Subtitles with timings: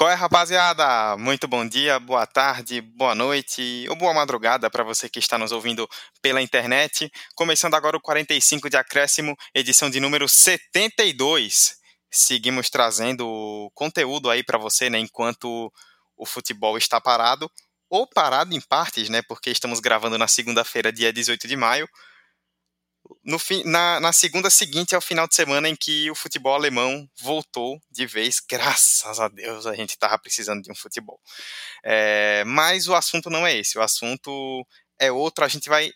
[0.00, 1.14] Qual é, rapaziada?
[1.18, 5.52] Muito bom dia, boa tarde, boa noite ou boa madrugada para você que está nos
[5.52, 5.86] ouvindo
[6.22, 7.12] pela internet.
[7.34, 11.76] Começando agora o 45 de acréscimo, edição de número 72.
[12.10, 15.70] Seguimos trazendo conteúdo aí para você, né, enquanto
[16.16, 17.46] o futebol está parado
[17.90, 21.86] ou parado em partes, né, porque estamos gravando na segunda-feira, dia 18 de maio
[23.24, 27.78] no na, na, segunda seguinte ao final de semana em que o futebol alemão voltou
[27.90, 31.20] de vez, graças a Deus a gente estava precisando de um futebol.
[31.84, 34.64] É, mas o assunto não é esse, o assunto
[34.98, 35.44] é outro.
[35.44, 35.90] A gente vai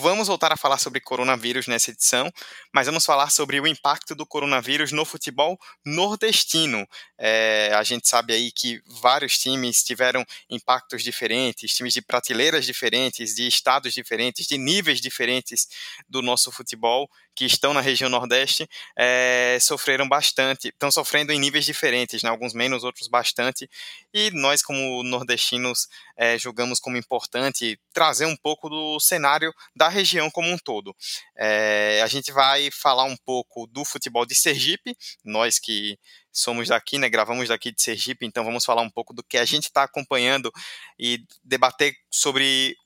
[0.00, 2.30] vamos voltar a falar sobre coronavírus nessa edição,
[2.72, 6.86] mas vamos falar sobre o impacto do coronavírus no futebol nordestino.
[7.18, 13.34] É, a gente sabe aí que vários times tiveram impactos diferentes, times de prateleiras diferentes,
[13.34, 15.68] de estados diferentes, de níveis diferentes
[16.08, 21.64] do nosso futebol que estão na região Nordeste é, sofreram bastante, estão sofrendo em níveis
[21.64, 22.30] diferentes, né?
[22.30, 23.68] alguns menos, outros bastante,
[24.12, 30.30] e nós, como nordestinos, é, julgamos como importante trazer um pouco do cenário da região
[30.30, 30.94] como um todo.
[31.36, 35.98] É, a gente vai falar um pouco do futebol de Sergipe, nós que
[36.32, 39.44] somos daqui, né, gravamos daqui de Sergipe, então vamos falar um pouco do que a
[39.44, 40.52] gente está acompanhando
[40.98, 42.76] e debater sobre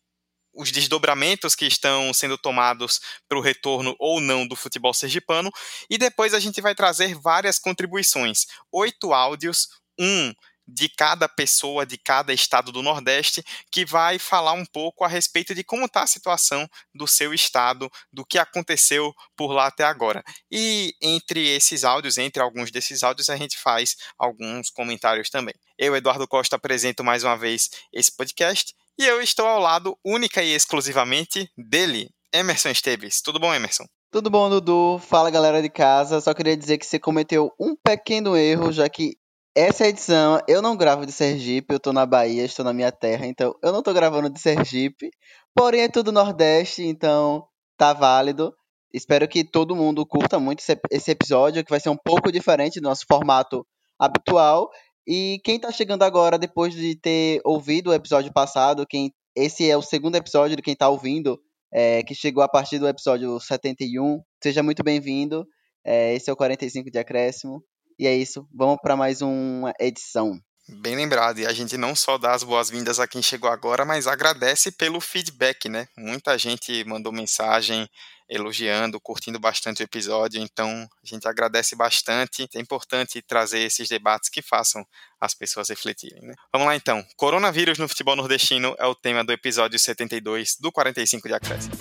[0.58, 5.52] os desdobramentos que estão sendo tomados para o retorno ou não do futebol sergipano.
[5.88, 8.46] E depois a gente vai trazer várias contribuições.
[8.72, 10.34] Oito áudios, um
[10.68, 13.42] de cada pessoa de cada estado do Nordeste,
[13.72, 17.90] que vai falar um pouco a respeito de como está a situação do seu estado,
[18.12, 20.22] do que aconteceu por lá até agora.
[20.50, 25.54] E entre esses áudios, entre alguns desses áudios, a gente faz alguns comentários também.
[25.78, 30.42] Eu, Eduardo Costa, apresento mais uma vez esse podcast e eu estou ao lado, única
[30.42, 33.22] e exclusivamente, dele, Emerson Esteves.
[33.22, 33.84] Tudo bom, Emerson?
[34.10, 34.98] Tudo bom, Dudu?
[34.98, 36.20] Fala, galera de casa.
[36.20, 39.16] Só queria dizer que você cometeu um pequeno erro, já que
[39.54, 43.26] essa edição eu não gravo de Sergipe, eu tô na Bahia, estou na minha terra,
[43.26, 45.10] então eu não tô gravando de Sergipe.
[45.54, 48.54] Porém, é tudo Nordeste, então tá válido.
[48.92, 52.88] Espero que todo mundo curta muito esse episódio, que vai ser um pouco diferente do
[52.88, 53.66] nosso formato
[53.98, 54.70] habitual.
[55.10, 59.74] E quem tá chegando agora, depois de ter ouvido o episódio passado, quem esse é
[59.74, 61.40] o segundo episódio de quem tá ouvindo,
[61.72, 65.46] é, que chegou a partir do episódio 71, seja muito bem-vindo.
[65.82, 67.62] É, esse é o 45 de acréscimo.
[67.98, 70.38] E é isso, vamos para mais uma edição.
[70.70, 74.06] Bem lembrado, e a gente não só dá as boas-vindas a quem chegou agora, mas
[74.06, 75.88] agradece pelo feedback, né?
[75.96, 77.88] Muita gente mandou mensagem
[78.28, 80.68] elogiando, curtindo bastante o episódio, então
[81.02, 82.46] a gente agradece bastante.
[82.54, 84.86] É importante trazer esses debates que façam
[85.18, 86.20] as pessoas refletirem.
[86.20, 86.34] Né?
[86.52, 87.02] Vamos lá então.
[87.16, 91.74] Coronavírus no futebol nordestino é o tema do episódio 72 do 45 de Acréscimo.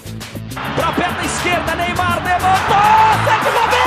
[0.75, 3.86] Para a perna esquerda, Neymar levantou!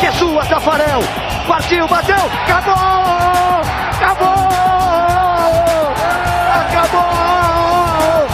[0.00, 1.00] Que é sua, Tafarel!
[1.48, 2.74] Partiu, bateu, acabou!
[3.96, 4.36] Acabou!
[6.60, 8.26] Acabou!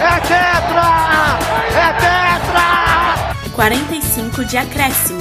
[0.00, 0.88] É tetra!
[1.76, 3.50] É tetra!
[3.54, 5.20] 45 de acréscimo.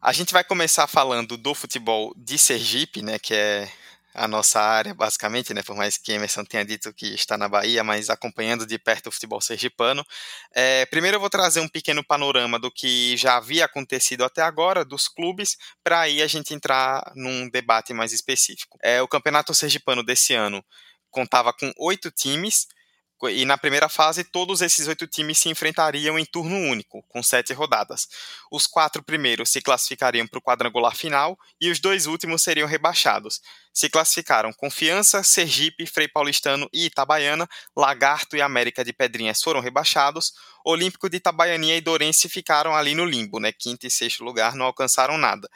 [0.00, 3.68] A gente vai começar falando do futebol de Sergipe, né, que é
[4.14, 5.62] a nossa área, basicamente, né?
[5.62, 9.12] Por mais que Emerson tenha dito que está na Bahia, mas acompanhando de perto o
[9.12, 10.04] futebol sergipano.
[10.54, 14.84] É, primeiro eu vou trazer um pequeno panorama do que já havia acontecido até agora,
[14.84, 18.78] dos clubes, para aí a gente entrar num debate mais específico.
[18.82, 20.64] É, o campeonato sergipano desse ano
[21.10, 22.66] contava com oito times,
[23.30, 27.52] e na primeira fase, todos esses oito times se enfrentariam em turno único, com sete
[27.52, 28.08] rodadas.
[28.50, 33.40] Os quatro primeiros se classificariam para o quadrangular final e os dois últimos seriam rebaixados.
[33.72, 40.32] Se classificaram Confiança, Sergipe, Frei Paulistano e Itabaiana, Lagarto e América de Pedrinhas foram rebaixados,
[40.64, 43.52] Olímpico de Itabaianinha e Dourense ficaram ali no limbo, né?
[43.52, 45.48] Quinto e sexto lugar não alcançaram nada.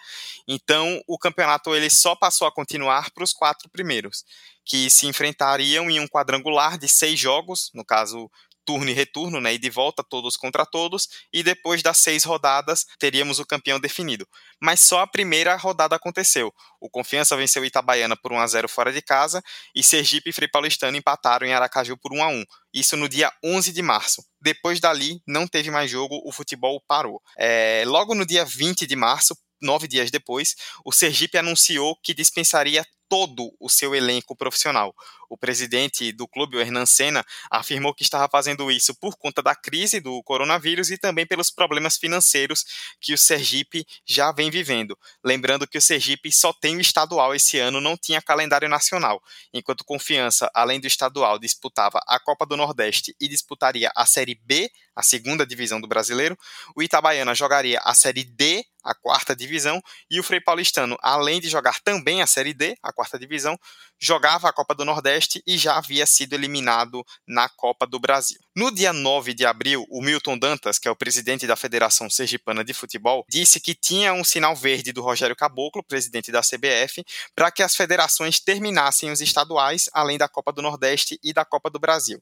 [0.47, 4.25] Então, o campeonato ele só passou a continuar para os quatro primeiros
[4.65, 8.29] que se enfrentariam em um quadrangular de seis jogos, no caso
[8.67, 12.85] turno e retorno, né, e de volta todos contra todos, e depois das seis rodadas
[12.99, 14.27] teríamos o campeão definido.
[14.61, 16.53] Mas só a primeira rodada aconteceu.
[16.81, 19.43] O Confiança venceu Itabaiana por 1 a 0 fora de casa
[19.75, 22.45] e Sergipe e Frei Paulistano empataram em Aracaju por 1 a 1.
[22.75, 24.23] Isso no dia 11 de março.
[24.41, 27.23] Depois dali não teve mais jogo, o futebol parou.
[27.39, 30.55] É, logo no dia 20 de março, nove dias depois,
[30.85, 34.95] o Sergipe anunciou que dispensaria todo o seu elenco profissional.
[35.29, 39.55] O presidente do clube, o Hernan Senna, afirmou que estava fazendo isso por conta da
[39.55, 42.65] crise do coronavírus e também pelos problemas financeiros
[43.01, 44.97] que o Sergipe já vem vivendo.
[45.25, 49.21] Lembrando que o Sergipe só tem o estadual esse ano, não tinha calendário nacional.
[49.53, 54.71] Enquanto Confiança, além do estadual, disputava a Copa do Nordeste e disputaria a Série B,
[54.95, 56.39] a segunda divisão do brasileiro,
[56.75, 61.49] o Itabaiana jogaria a Série D, a quarta divisão, e o Frei Paulistano, além de
[61.49, 63.57] jogar também a Série D, a quarta divisão,
[64.01, 68.46] jogava a Copa do Nordeste e já havia sido eliminado na Copa do Brasil.
[68.57, 72.65] No dia 9 de abril, o Milton Dantas, que é o presidente da Federação Sergipana
[72.65, 77.05] de Futebol, disse que tinha um sinal verde do Rogério Caboclo, presidente da CBF,
[77.35, 81.69] para que as federações terminassem os estaduais, além da Copa do Nordeste e da Copa
[81.69, 82.19] do Brasil.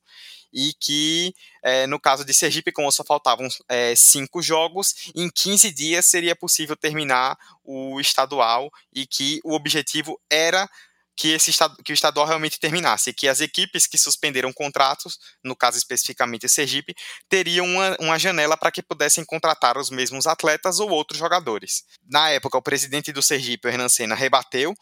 [0.52, 1.32] E que,
[1.62, 6.34] é, no caso de Sergipe, como só faltavam é, cinco jogos, em 15 dias seria
[6.34, 10.68] possível terminar o estadual e que o objetivo era
[11.16, 11.52] que, esse,
[11.84, 16.48] que o estadual realmente terminasse, que as equipes que suspenderam contratos, no caso especificamente o
[16.48, 16.94] Sergipe,
[17.28, 21.84] teriam uma, uma janela para que pudessem contratar os mesmos atletas ou outros jogadores.
[22.10, 24.74] Na época, o presidente do Sergipe, o Hernan Senna, rebateu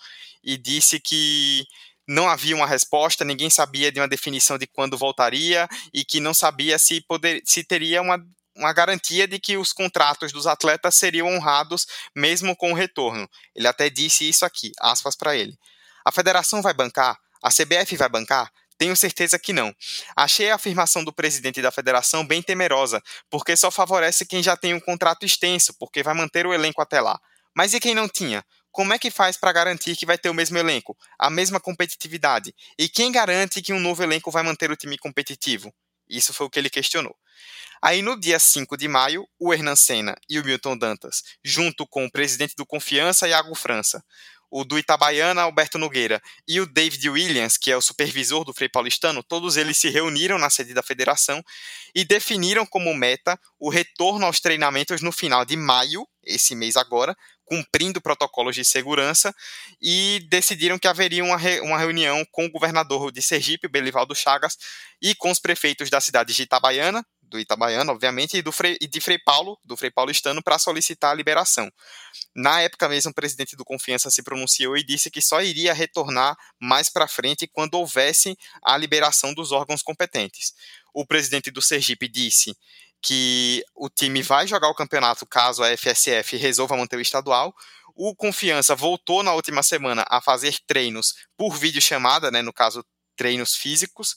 [0.43, 1.67] e disse que
[2.08, 6.34] não havia uma resposta, ninguém sabia de uma definição de quando voltaria e que não
[6.34, 8.19] sabia se, poder, se teria uma,
[8.56, 11.87] uma garantia de que os contratos dos atletas seriam honrados
[12.17, 13.29] mesmo com o retorno.
[13.55, 15.56] Ele até disse isso aqui, aspas para ele.
[16.04, 17.19] A federação vai bancar?
[17.43, 18.50] A CBF vai bancar?
[18.78, 19.75] Tenho certeza que não.
[20.16, 23.00] Achei a afirmação do presidente da federação bem temerosa,
[23.31, 27.00] porque só favorece quem já tem um contrato extenso, porque vai manter o elenco até
[27.00, 27.20] lá.
[27.54, 28.44] Mas e quem não tinha?
[28.72, 32.55] Como é que faz para garantir que vai ter o mesmo elenco, a mesma competitividade?
[32.78, 35.72] E quem garante que um novo elenco vai manter o time competitivo?
[36.08, 37.14] Isso foi o que ele questionou.
[37.82, 42.06] Aí, no dia 5 de maio, o Hernan Senna e o Milton Dantas, junto com
[42.06, 44.02] o presidente do Confiança, Iago França,
[44.52, 48.69] o do Itabaiana, Alberto Nogueira, e o David Williams, que é o supervisor do Frei
[48.69, 51.43] Paulistano, todos eles se reuniram na sede da federação
[51.94, 57.16] e definiram como meta o retorno aos treinamentos no final de maio, esse mês agora,
[57.46, 59.34] cumprindo protocolos de segurança,
[59.81, 64.58] e decidiram que haveria uma, re, uma reunião com o governador de Sergipe, Belivaldo Chagas,
[65.00, 67.02] e com os prefeitos das cidades de Itabaiana,
[67.32, 71.14] do Itabaiana, obviamente, e, do Frei, de Frei Paulo, do Frei Paulistano, para solicitar a
[71.14, 71.73] liberação.
[72.37, 76.37] Na época mesmo, o presidente do Confiança se pronunciou e disse que só iria retornar
[76.61, 80.52] mais para frente quando houvesse a liberação dos órgãos competentes.
[80.93, 82.55] O presidente do Sergipe disse
[83.00, 87.52] que o time vai jogar o campeonato caso a FSF resolva manter o estadual.
[87.96, 92.84] O Confiança voltou na última semana a fazer treinos por videochamada, né, no caso
[93.17, 94.17] treinos físicos.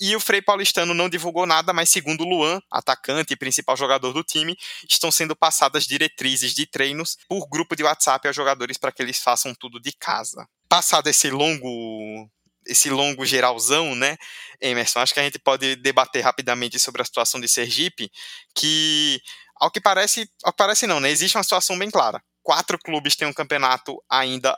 [0.00, 4.22] E o Frei Paulistano não divulgou nada, mas segundo Luan, atacante e principal jogador do
[4.22, 4.56] time,
[4.88, 9.18] estão sendo passadas diretrizes de treinos por grupo de WhatsApp aos jogadores para que eles
[9.18, 10.46] façam tudo de casa.
[10.68, 12.28] Passado esse longo
[12.66, 14.16] esse longo geralzão, né,
[14.60, 18.10] Emerson, acho que a gente pode debater rapidamente sobre a situação de Sergipe,
[18.54, 19.20] que
[19.56, 22.22] ao que parece, ao que parece não, né, existe uma situação bem clara.
[22.42, 24.56] Quatro clubes têm um campeonato ainda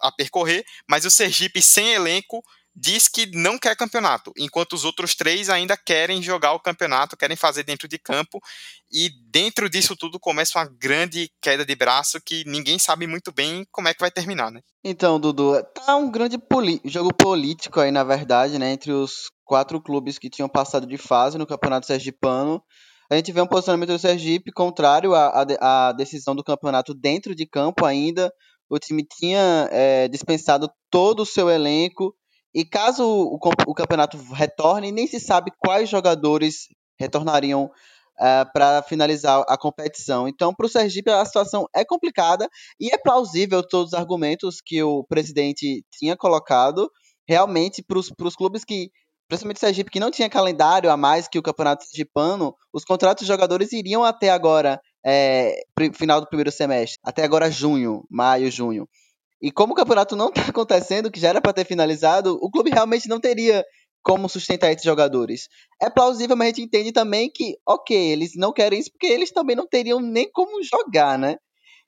[0.00, 5.14] a percorrer, mas o Sergipe sem elenco diz que não quer campeonato, enquanto os outros
[5.14, 8.40] três ainda querem jogar o campeonato, querem fazer dentro de campo,
[8.90, 13.64] e dentro disso tudo começa uma grande queda de braço que ninguém sabe muito bem
[13.70, 14.60] como é que vai terminar, né?
[14.82, 16.36] Então, Dudu, tá um grande
[16.84, 21.38] jogo político aí, na verdade, né, entre os quatro clubes que tinham passado de fase
[21.38, 22.62] no Campeonato Sergipano.
[23.10, 27.34] A gente vê um posicionamento do Sergipe contrário à, à, à decisão do campeonato dentro
[27.34, 28.32] de campo ainda.
[28.68, 32.14] O time tinha é, dispensado todo o seu elenco
[32.54, 36.68] e caso o, o campeonato retorne, nem se sabe quais jogadores
[36.98, 37.70] retornariam uh,
[38.20, 40.28] eh, para finalizar a competição.
[40.28, 44.82] Então, para o Sergipe, a situação é complicada e é plausível todos os argumentos que
[44.82, 46.88] o presidente tinha colocado.
[47.28, 48.90] Realmente, para os clubes que,
[49.28, 53.26] principalmente o Sergipe, que não tinha calendário a mais que o campeonato sergipano, os contratos
[53.26, 55.54] de jogadores iriam até agora, é,
[55.94, 58.86] final do primeiro semestre, até agora junho, maio, junho.
[59.44, 62.70] E como o campeonato não está acontecendo, que já era para ter finalizado, o clube
[62.70, 63.62] realmente não teria
[64.02, 65.48] como sustentar esses jogadores.
[65.82, 69.30] É plausível, mas a gente entende também que, ok, eles não querem isso porque eles
[69.30, 71.36] também não teriam nem como jogar, né?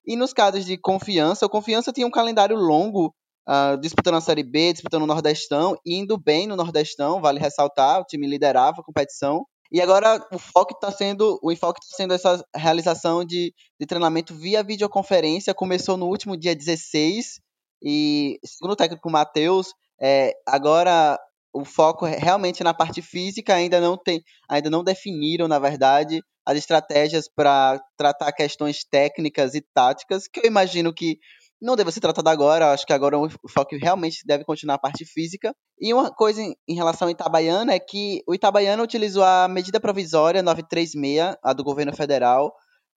[0.07, 3.15] E nos casos de confiança, o confiança tinha um calendário longo,
[3.49, 8.05] uh, disputando a Série B, disputando o Nordestão, indo bem no Nordestão, vale ressaltar, o
[8.05, 9.47] time liderava a competição.
[9.73, 14.35] E agora o foco está sendo, o enfoque está sendo essa realização de, de treinamento
[14.35, 15.55] via videoconferência.
[15.55, 17.46] Começou no último dia 16
[17.89, 19.69] e, segundo o técnico Matheus,
[20.03, 21.17] é, agora
[21.55, 26.21] o foco é realmente na parte física, ainda não tem, ainda não definiram, na verdade,
[26.45, 31.17] as estratégias para tratar questões técnicas e táticas, que eu imagino que
[31.63, 35.05] não deve ser tratado agora, acho que agora o foco realmente deve continuar a parte
[35.05, 35.55] física.
[35.81, 40.43] E uma coisa em relação ao Itabaiana é que o Itabaiana utilizou a medida provisória
[40.43, 42.53] 936, a do governo federal,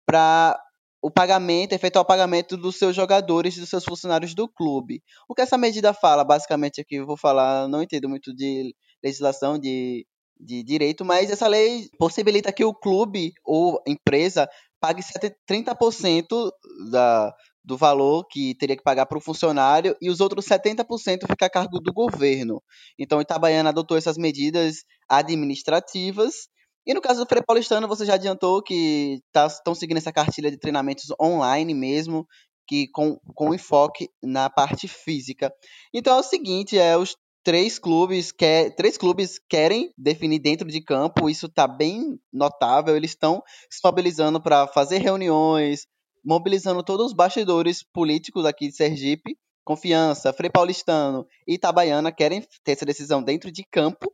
[0.07, 0.59] para
[1.00, 5.02] o pagamento, efetuar o pagamento dos seus jogadores e dos seus funcionários do clube.
[5.28, 9.58] O que essa medida fala, basicamente, aqui eu vou falar, não entendo muito de legislação,
[9.58, 10.06] de,
[10.40, 14.48] de direito, mas essa lei possibilita que o clube ou empresa
[14.80, 15.02] pague
[15.48, 16.50] 30%
[16.90, 17.32] da,
[17.64, 21.50] do valor que teria que pagar para o funcionário e os outros 70% fica a
[21.50, 22.62] cargo do governo.
[22.98, 26.48] Então, Itabaiana adotou essas medidas administrativas.
[26.88, 30.50] E no caso do Frei Paulistano, você já adiantou que estão tá, seguindo essa cartilha
[30.50, 32.26] de treinamentos online mesmo,
[32.66, 35.52] que com, com enfoque na parte física.
[35.92, 37.14] Então é o seguinte, é os
[37.45, 43.11] três clubes quer, três clubes querem definir dentro de campo, isso está bem notável, eles
[43.11, 45.87] estão se mobilizando para fazer reuniões,
[46.25, 52.73] mobilizando todos os bastidores políticos aqui de Sergipe, Confiança, Frei Paulistano e Itabaiana querem ter
[52.73, 54.11] essa decisão dentro de campo.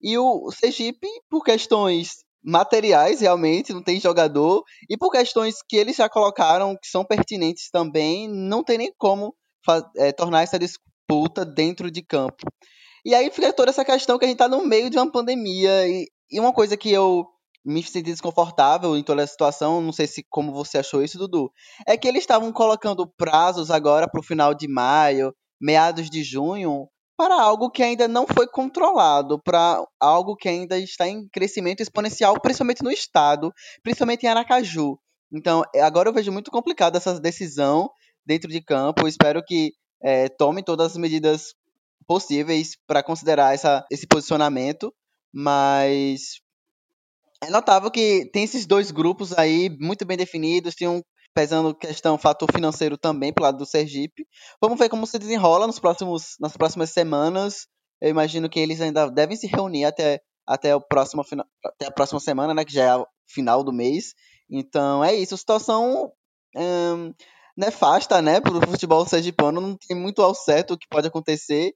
[0.00, 5.96] E o Sergipe, por questões materiais, realmente, não tem jogador, e por questões que eles
[5.96, 9.34] já colocaram que são pertinentes também, não tem nem como
[9.96, 12.46] é, tornar essa disputa dentro de campo.
[13.04, 15.86] E aí fica toda essa questão que a gente está no meio de uma pandemia,
[15.86, 17.26] e, e uma coisa que eu
[17.64, 21.52] me senti desconfortável em toda a situação, não sei se como você achou isso, Dudu,
[21.86, 26.88] é que eles estavam colocando prazos agora para o final de maio, meados de junho,
[27.20, 32.40] para algo que ainda não foi controlado, para algo que ainda está em crescimento exponencial,
[32.40, 34.98] principalmente no estado, principalmente em Aracaju.
[35.30, 37.90] Então, é, agora eu vejo muito complicado essa decisão
[38.24, 39.06] dentro de campo.
[39.06, 41.54] espero que é, tomem todas as medidas
[42.06, 44.90] possíveis para considerar essa, esse posicionamento,
[45.30, 46.40] mas
[47.44, 51.02] é notável que tem esses dois grupos aí muito bem definidos, tem um
[51.40, 54.26] pesando questão fator financeiro também pro lado do Sergipe.
[54.60, 57.66] Vamos ver como se desenrola nos próximos, nas próximas semanas.
[57.98, 61.24] Eu imagino que eles ainda devem se reunir até, até, o próximo,
[61.64, 64.12] até a próxima semana, né, que já é o final do mês.
[64.50, 66.12] Então é isso, situação
[66.54, 67.14] hum,
[67.56, 71.72] nefasta, né, pro futebol sergipano, não tem muito ao certo o que pode acontecer,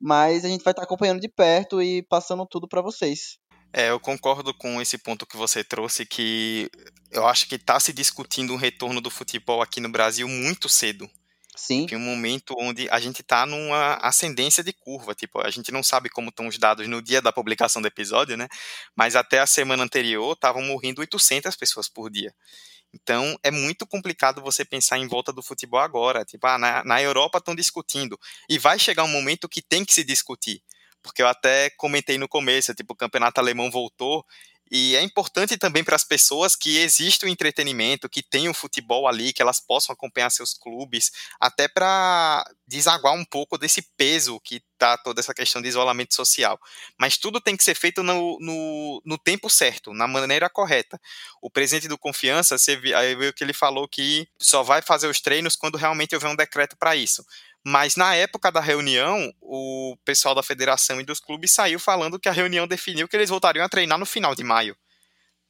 [0.00, 3.36] mas a gente vai estar acompanhando de perto e passando tudo para vocês.
[3.72, 6.70] É, eu concordo com esse ponto que você trouxe, que
[7.10, 11.08] eu acho que está se discutindo um retorno do futebol aqui no Brasil muito cedo.
[11.54, 11.86] Sim.
[11.90, 15.12] Em um momento onde a gente está numa ascendência de curva.
[15.12, 18.36] Tipo, a gente não sabe como estão os dados no dia da publicação do episódio,
[18.36, 18.46] né?
[18.94, 22.32] Mas até a semana anterior estavam morrendo 800 pessoas por dia.
[22.94, 26.24] Então é muito complicado você pensar em volta do futebol agora.
[26.24, 28.18] Tipo, ah, na, na Europa estão discutindo.
[28.48, 30.62] E vai chegar um momento que tem que se discutir
[31.08, 34.24] porque eu até comentei no começo, tipo, o campeonato alemão voltou
[34.70, 39.08] e é importante também para as pessoas que existe o entretenimento, que tem o futebol
[39.08, 41.10] ali, que elas possam acompanhar seus clubes,
[41.40, 46.60] até para desaguar um pouco desse peso que tá toda essa questão de isolamento social.
[46.98, 51.00] Mas tudo tem que ser feito no, no, no tempo certo, na maneira correta.
[51.40, 55.20] O presidente do Confiança, você aí viu que ele falou que só vai fazer os
[55.20, 57.24] treinos quando realmente houver um decreto para isso.
[57.64, 62.28] Mas na época da reunião, o pessoal da federação e dos clubes saiu falando que
[62.28, 64.76] a reunião definiu que eles voltariam a treinar no final de maio.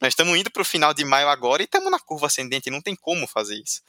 [0.01, 2.81] Nós estamos indo para o final de maio agora e estamos na curva ascendente, não
[2.81, 3.81] tem como fazer isso.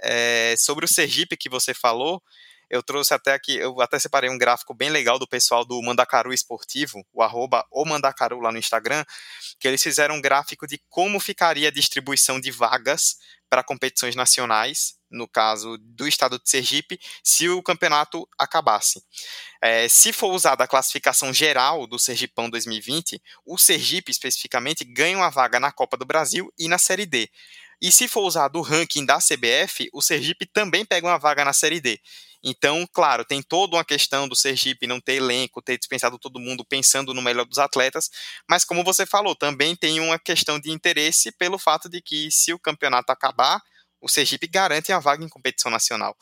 [0.00, 2.22] É, sobre o Sergipe que você falou,
[2.72, 6.32] eu trouxe até aqui, eu até separei um gráfico bem legal do pessoal do Mandacaru
[6.32, 9.04] Esportivo, o arroba o Mandacaru lá no Instagram,
[9.60, 13.18] que eles fizeram um gráfico de como ficaria a distribuição de vagas
[13.50, 19.02] para competições nacionais, no caso do estado de Sergipe, se o campeonato acabasse.
[19.62, 25.28] É, se for usada a classificação geral do Sergipão 2020, o Sergipe especificamente ganha uma
[25.28, 27.28] vaga na Copa do Brasil e na Série D.
[27.82, 31.52] E se for usado o ranking da CBF, o Sergipe também pega uma vaga na
[31.52, 32.00] Série D.
[32.40, 36.64] Então, claro, tem toda uma questão do Sergipe não ter elenco, ter dispensado todo mundo
[36.64, 38.08] pensando no melhor dos atletas,
[38.48, 42.52] mas como você falou, também tem uma questão de interesse pelo fato de que se
[42.52, 43.60] o campeonato acabar,
[44.00, 46.16] o Sergipe garante a vaga em competição nacional.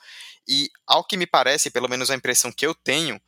[0.49, 3.21] E ao que me parece, pelo menos a impressão que eu tenho,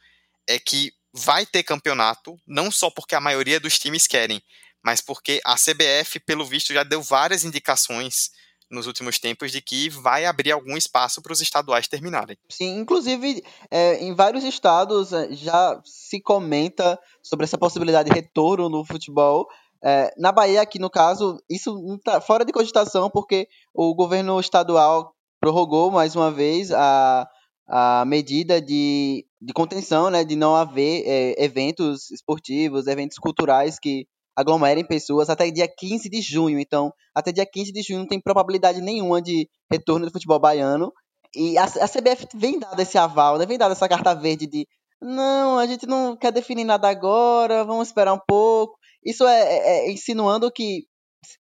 [0.47, 4.43] é que vai ter campeonato, não só porque a maioria dos times querem,
[4.85, 8.31] mas porque a CBF, pelo visto, já deu várias indicações
[8.73, 12.39] nos últimos tempos de que vai abrir algum espaço para os estaduais terminarem.
[12.49, 18.69] Sim, inclusive é, em vários estados é, já se comenta sobre essa possibilidade de retorno
[18.71, 19.47] no futebol.
[19.85, 25.15] É, na Bahia, aqui no caso, isso está fora de cogitação porque o governo estadual
[25.39, 27.29] prorrogou mais uma vez a,
[27.69, 34.07] a medida de, de contenção, né, de não haver é, eventos esportivos, eventos culturais que
[34.37, 36.59] aglomerem pessoas até dia 15 de junho.
[36.59, 40.93] Então, até dia 15 de junho não tem probabilidade nenhuma de retorno do futebol baiano.
[41.35, 43.47] E a, a CBF vem dado esse aval, né?
[43.47, 44.67] vem dado essa carta verde de
[45.01, 48.79] não, a gente não quer definir nada agora, vamos esperar um pouco.
[49.05, 50.87] Isso é, é, é insinuando que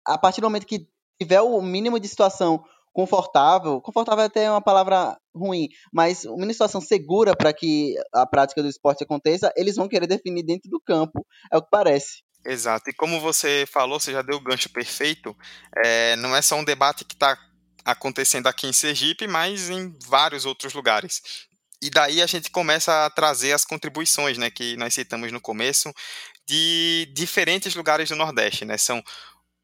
[0.07, 0.87] a partir do momento que
[1.21, 6.81] tiver o mínimo de situação confortável, confortável é até uma palavra ruim, mas uma situação
[6.81, 11.25] segura para que a prática do esporte aconteça, eles vão querer definir dentro do campo,
[11.53, 12.23] é o que parece.
[12.45, 15.37] Exato, e como você falou, você já deu o gancho perfeito,
[15.85, 17.39] é, não é só um debate que está
[17.85, 21.23] acontecendo aqui em Sergipe, mas em vários outros lugares.
[21.83, 25.93] E daí a gente começa a trazer as contribuições, né, que nós citamos no começo,
[26.47, 28.77] de diferentes lugares do Nordeste, né?
[28.77, 29.03] São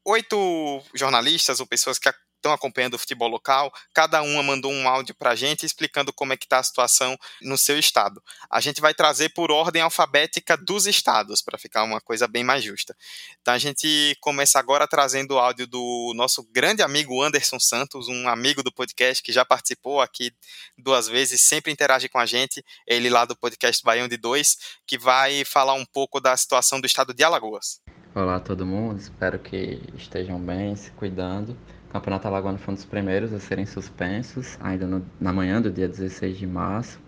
[0.05, 2.09] oito jornalistas ou pessoas que
[2.47, 6.33] estão acompanhando o futebol local, cada uma mandou um áudio para a gente explicando como
[6.33, 8.23] é que está a situação no seu estado.
[8.49, 12.63] A gente vai trazer por ordem alfabética dos estados, para ficar uma coisa bem mais
[12.63, 12.95] justa.
[13.41, 18.27] Então a gente começa agora trazendo o áudio do nosso grande amigo Anderson Santos, um
[18.29, 20.31] amigo do podcast que já participou aqui
[20.77, 24.97] duas vezes, sempre interage com a gente, ele lá do podcast Baião de Dois, que
[24.97, 27.81] vai falar um pouco da situação do estado de Alagoas.
[28.15, 31.55] Olá todo mundo, espero que estejam bem, se cuidando.
[31.87, 35.71] O Campeonato Alagoano foi um dos primeiros a serem suspensos, ainda no, na manhã do
[35.71, 36.99] dia 16 de março.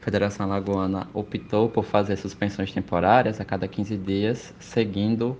[0.00, 5.38] A Federação Alagoana optou por fazer suspensões temporárias a cada 15 dias, seguindo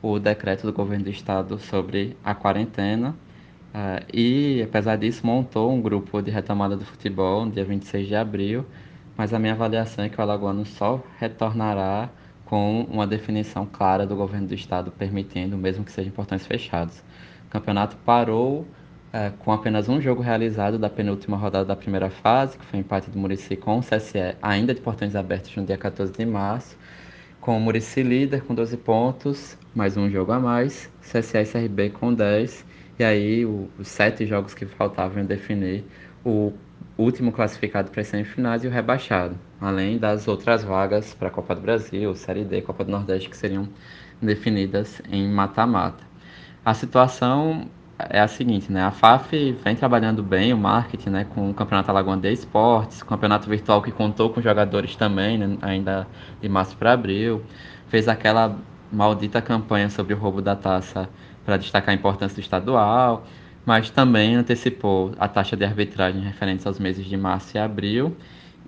[0.00, 3.16] o decreto do governo do estado sobre a quarentena.
[3.74, 8.14] Uh, e, apesar disso, montou um grupo de retomada do futebol no dia 26 de
[8.14, 8.64] abril,
[9.16, 12.08] mas a minha avaliação é que o Alagoano só retornará
[12.44, 17.02] com uma definição clara do governo do estado permitindo, mesmo que sejam portões fechados.
[17.56, 18.66] O campeonato parou
[19.10, 22.82] é, com apenas um jogo realizado da penúltima rodada da primeira fase, que foi o
[22.82, 26.76] empate do Murici com o CSE, ainda de portões abertos no dia 14 de março,
[27.40, 31.90] com o Murici líder com 12 pontos, mais um jogo a mais, CSE e CRB
[31.98, 32.62] com 10,
[32.98, 35.82] e aí o, os sete jogos que faltavam definir
[36.22, 36.52] o
[36.98, 41.54] último classificado para as semifinais e o rebaixado, além das outras vagas para a Copa
[41.54, 43.66] do Brasil, Série D, Copa do Nordeste, que seriam
[44.20, 46.04] definidas em mata-mata.
[46.66, 48.82] A situação é a seguinte, né?
[48.82, 51.24] A FAF vem trabalhando bem o marketing, né?
[51.24, 55.56] Com o Campeonato Alagoano de Esportes, campeonato virtual que contou com jogadores também, né?
[55.62, 56.08] ainda
[56.42, 57.40] de março para abril.
[57.86, 58.56] Fez aquela
[58.90, 61.08] maldita campanha sobre o roubo da taça
[61.44, 63.24] para destacar a importância do estadual,
[63.64, 68.16] mas também antecipou a taxa de arbitragem referente aos meses de março e abril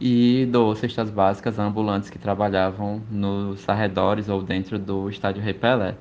[0.01, 5.55] e doou cestas básicas a ambulantes que trabalhavam nos arredores ou dentro do estádio Rei
[5.55, 5.97] Pelé.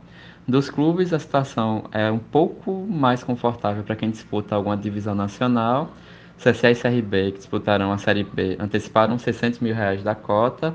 [0.47, 5.91] Dos clubes, a situação é um pouco mais confortável para quem disputa alguma divisão nacional.
[6.37, 10.73] CSA e CRB, que disputarão a Série B, anteciparam 600 mil reais da cota.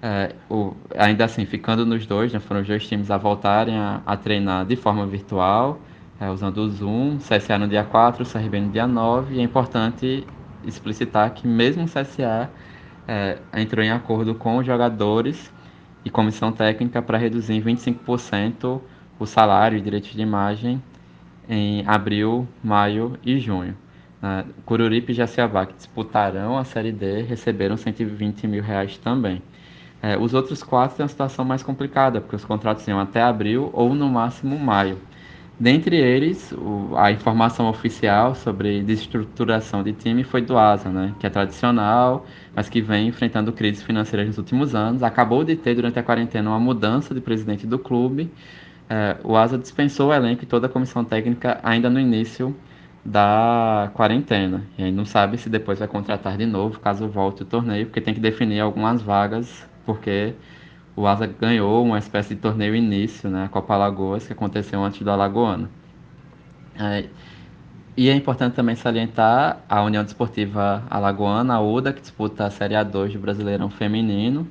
[0.00, 4.00] É, o, ainda assim, ficando nos dois, né, foram os dois times a voltarem a,
[4.06, 5.78] a treinar de forma virtual,
[6.18, 7.18] é, usando o Zoom.
[7.18, 9.34] CSA no dia 4, CRB no dia 9.
[9.34, 10.26] E é importante
[10.64, 12.48] explicitar que mesmo o CSA
[13.06, 15.52] é, entrou em acordo com os jogadores
[16.06, 18.80] e comissão técnica para reduzir em 25%
[19.18, 20.80] o salário e direitos de imagem
[21.48, 23.76] em abril, maio e junho.
[24.22, 29.42] Uh, Cururipe e Jaciabá, que disputarão a Série D, receberam 120 mil reais também.
[30.00, 33.70] Uh, os outros quatro têm uma situação mais complicada, porque os contratos iam até abril
[33.72, 35.00] ou no máximo maio.
[35.58, 41.26] Dentre eles, o, a informação oficial sobre desestruturação de time foi do ASA, né, que
[41.26, 45.02] é tradicional, mas que vem enfrentando crises financeiras nos últimos anos.
[45.02, 48.30] Acabou de ter, durante a quarentena, uma mudança de presidente do clube.
[48.88, 52.54] É, o ASA dispensou o elenco e toda a comissão técnica ainda no início
[53.04, 54.62] da quarentena.
[54.76, 58.00] E aí não sabe se depois vai contratar de novo, caso volte o torneio, porque
[58.00, 60.34] tem que definir algumas vagas, porque
[60.96, 65.02] o Asa ganhou uma espécie de torneio início, né, a Copa Alagoas, que aconteceu antes
[65.02, 65.68] do Alagoano.
[66.78, 67.04] É,
[67.94, 72.74] e é importante também salientar a União Desportiva Alagoana, a UDA, que disputa a Série
[72.74, 74.48] A2 do Brasileirão Feminino,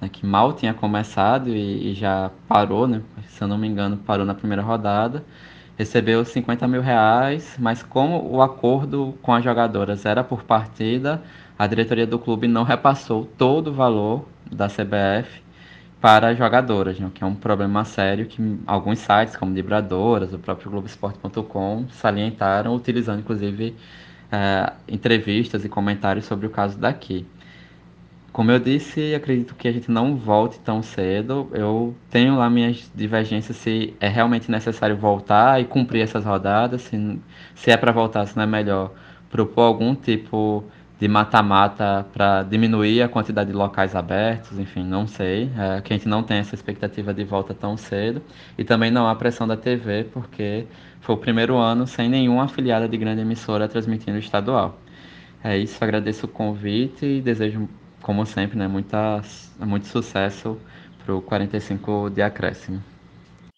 [0.00, 3.96] né, que mal tinha começado e, e, já parou, né, se eu não me engano,
[3.96, 5.24] parou na primeira rodada.
[5.76, 11.22] Recebeu 50 mil reais, mas como o acordo com as jogadoras era por partida,
[11.58, 15.44] a diretoria do clube não repassou todo o valor da CBF
[16.04, 20.70] para jogadoras, né, que é um problema sério que alguns sites, como Libradoras, o próprio
[20.70, 23.74] Globoesporte.com, salientaram, utilizando inclusive
[24.30, 27.26] é, entrevistas e comentários sobre o caso daqui.
[28.34, 31.48] Como eu disse, acredito que a gente não volte tão cedo.
[31.54, 37.18] Eu tenho lá minhas divergências se é realmente necessário voltar e cumprir essas rodadas, se,
[37.54, 38.92] se é para voltar, se não é melhor
[39.30, 40.64] propor algum tipo
[41.04, 45.50] de mata-mata para diminuir a quantidade de locais abertos, enfim, não sei.
[45.54, 48.22] É, que a gente não tem essa expectativa de volta tão cedo.
[48.56, 50.66] E também não há pressão da TV, porque
[51.02, 54.78] foi o primeiro ano sem nenhuma afiliada de grande emissora transmitindo estadual.
[55.42, 57.68] É isso, agradeço o convite e desejo,
[58.00, 59.20] como sempre, né, muita,
[59.60, 60.58] muito sucesso
[61.04, 62.82] para o 45 de acréscimo.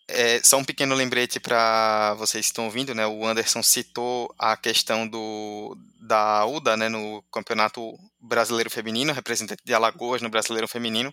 [0.08, 3.06] É, só um pequeno lembrete para vocês que estão ouvindo, né?
[3.06, 6.88] O Anderson citou a questão do, da UDA, né?
[6.88, 11.12] No Campeonato Brasileiro Feminino, representante de Alagoas no Brasileiro Feminino.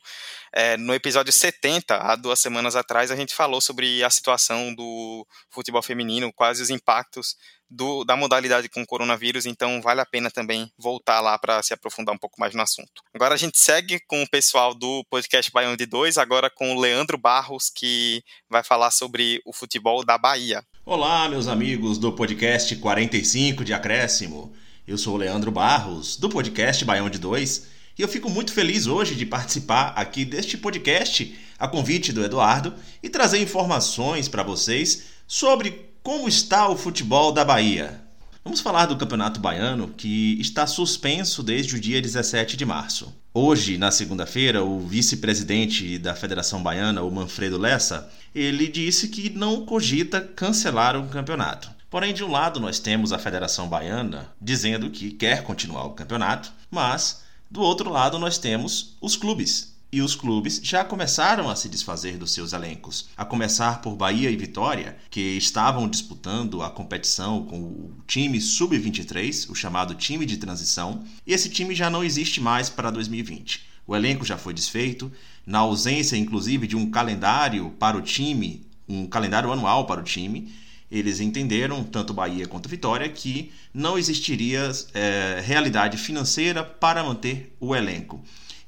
[0.53, 5.25] É, no episódio 70, há duas semanas atrás, a gente falou sobre a situação do
[5.49, 7.35] futebol feminino, quais os impactos
[7.73, 11.73] do, da modalidade com o coronavírus, então vale a pena também voltar lá para se
[11.73, 13.01] aprofundar um pouco mais no assunto.
[13.13, 16.79] Agora a gente segue com o pessoal do podcast Baião de 2, agora com o
[16.79, 20.63] Leandro Barros, que vai falar sobre o futebol da Bahia.
[20.85, 24.53] Olá, meus amigos do podcast 45 de Acréscimo.
[24.87, 28.85] Eu sou o Leandro Barros, do podcast Baião de 2, e eu fico muito feliz
[28.85, 35.03] hoje de participar aqui deste podcast a convite do Eduardo e trazer informações para vocês
[35.25, 38.01] sobre como está o futebol da Bahia?
[38.43, 43.15] Vamos falar do Campeonato Baiano, que está suspenso desde o dia 17 de março.
[43.33, 49.65] Hoje, na segunda-feira, o vice-presidente da Federação Baiana, o Manfredo Lessa, ele disse que não
[49.65, 51.71] cogita cancelar o campeonato.
[51.89, 56.51] Porém, de um lado, nós temos a Federação Baiana dizendo que quer continuar o campeonato,
[56.69, 61.69] mas do outro lado, nós temos os clubes e os clubes já começaram a se
[61.69, 67.45] desfazer dos seus elencos, a começar por Bahia e Vitória, que estavam disputando a competição
[67.45, 72.41] com o time sub-23, o chamado time de transição, e esse time já não existe
[72.41, 73.67] mais para 2020.
[73.85, 75.11] O elenco já foi desfeito,
[75.45, 80.51] na ausência inclusive de um calendário para o time, um calendário anual para o time,
[80.93, 87.75] eles entenderam, tanto Bahia quanto Vitória, que não existiria é, realidade financeira para manter o
[87.75, 88.23] elenco.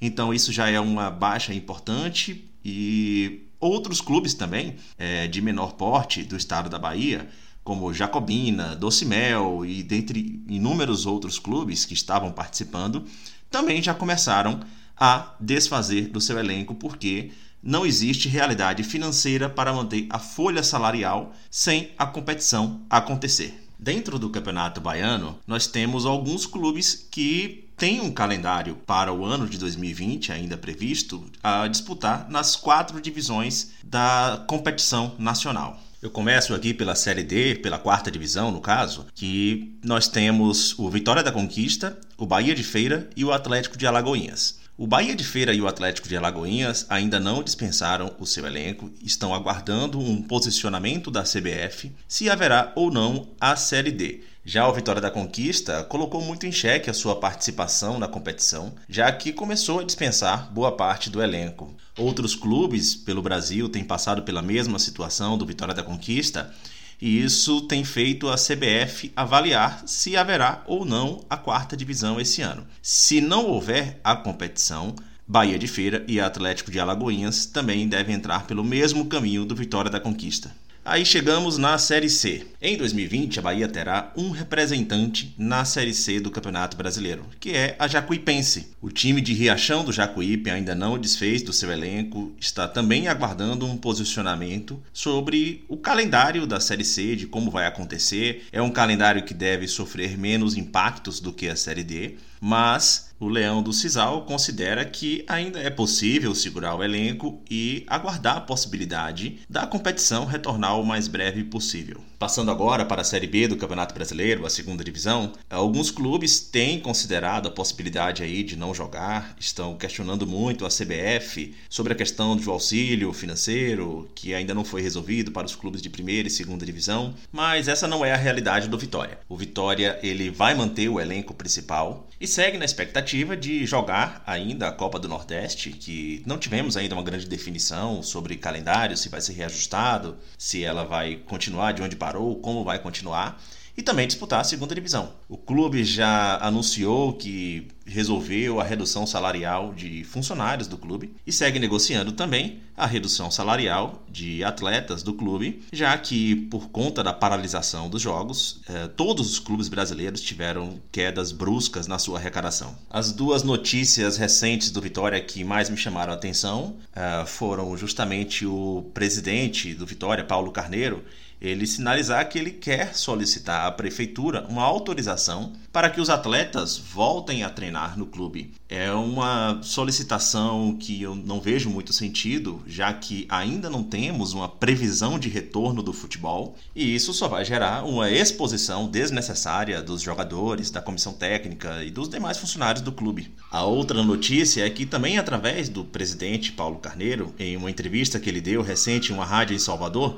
[0.06, 6.22] Então isso já é uma baixa importante e outros clubes também é, de menor porte
[6.22, 7.28] do estado da Bahia,
[7.64, 13.04] como Jacobina, Docimel e dentre inúmeros outros clubes que estavam participando,
[13.50, 14.60] também já começaram
[14.96, 17.32] a desfazer do seu elenco porque
[17.64, 23.60] não existe realidade financeira para manter a folha salarial sem a competição acontecer.
[23.80, 29.48] Dentro do Campeonato Baiano, nós temos alguns clubes que têm um calendário para o ano
[29.48, 35.80] de 2020 ainda previsto a disputar nas quatro divisões da competição nacional.
[36.02, 40.90] Eu começo aqui pela Série D, pela quarta divisão, no caso, que nós temos o
[40.90, 44.60] Vitória da Conquista, o Bahia de Feira e o Atlético de Alagoinhas.
[44.78, 48.92] O Bahia de Feira e o Atlético de Alagoinhas ainda não dispensaram o seu elenco,
[49.02, 54.22] estão aguardando um posicionamento da CBF se haverá ou não a Série D.
[54.48, 59.12] Já o Vitória da Conquista colocou muito em xeque a sua participação na competição, já
[59.12, 61.76] que começou a dispensar boa parte do elenco.
[61.98, 66.54] Outros clubes pelo Brasil têm passado pela mesma situação do Vitória da Conquista
[67.02, 72.44] e isso tem feito a CBF avaliar se haverá ou não a quarta divisão esse
[72.44, 72.68] ano.
[72.84, 74.96] Se não houver a competição,
[75.28, 79.90] Bahia de Feira e Atlético de Alagoinhas também devem entrar pelo mesmo caminho do Vitória
[79.90, 80.52] da Conquista.
[80.88, 82.46] Aí chegamos na Série C.
[82.62, 87.76] Em 2020, a Bahia terá um representante na Série C do Campeonato Brasileiro, que é
[87.80, 88.68] a Jacuipense.
[88.80, 93.66] O time de Riachão do Jacuípe ainda não desfez do seu elenco, está também aguardando
[93.66, 98.46] um posicionamento sobre o calendário da Série C, de como vai acontecer.
[98.52, 102.16] É um calendário que deve sofrer menos impactos do que a Série D,
[102.48, 108.38] mas o Leão do Cisal considera que ainda é possível segurar o elenco e aguardar
[108.38, 112.04] a possibilidade da competição retornar o mais breve possível.
[112.18, 116.80] Passando agora para a Série B do Campeonato Brasileiro, a segunda divisão, alguns clubes têm
[116.80, 122.38] considerado a possibilidade aí de não jogar, estão questionando muito a CBF sobre a questão
[122.38, 126.66] do auxílio financeiro, que ainda não foi resolvido para os clubes de primeira e segunda
[126.66, 129.20] divisão, mas essa não é a realidade do Vitória.
[129.28, 134.70] O Vitória ele vai manter o elenco principal e segue na expectativa de jogar ainda
[134.70, 139.20] a Copa do Nordeste, que não tivemos ainda uma grande definição sobre calendário, se vai
[139.20, 143.42] ser reajustado, se ela vai continuar de onde parou, como vai continuar
[143.78, 145.12] e também disputar a segunda divisão.
[145.28, 151.60] O clube já anunciou que resolveu a redução salarial de funcionários do clube e segue
[151.60, 157.90] negociando também a redução salarial de atletas do clube, já que por conta da paralisação
[157.90, 162.76] dos jogos, eh, todos os clubes brasileiros tiveram quedas bruscas na sua arrecadação.
[162.90, 168.46] As duas notícias recentes do Vitória que mais me chamaram a atenção eh, foram justamente
[168.46, 171.04] o presidente do Vitória, Paulo Carneiro,
[171.42, 177.44] ele sinalizar que ele quer solicitar à prefeitura uma autorização para que os atletas voltem
[177.44, 178.54] a treinar no clube.
[178.70, 184.48] É uma solicitação que eu não vejo muito sentido, já que ainda não temos uma
[184.48, 190.72] previsão de retorno do futebol, e isso só vai gerar uma exposição desnecessária dos jogadores,
[190.72, 193.34] da comissão técnica e dos demais funcionários do clube.
[193.52, 198.30] A outra notícia é que também através do presidente Paulo Carneiro, em uma entrevista que
[198.30, 200.18] ele deu recente em uma rádio em Salvador,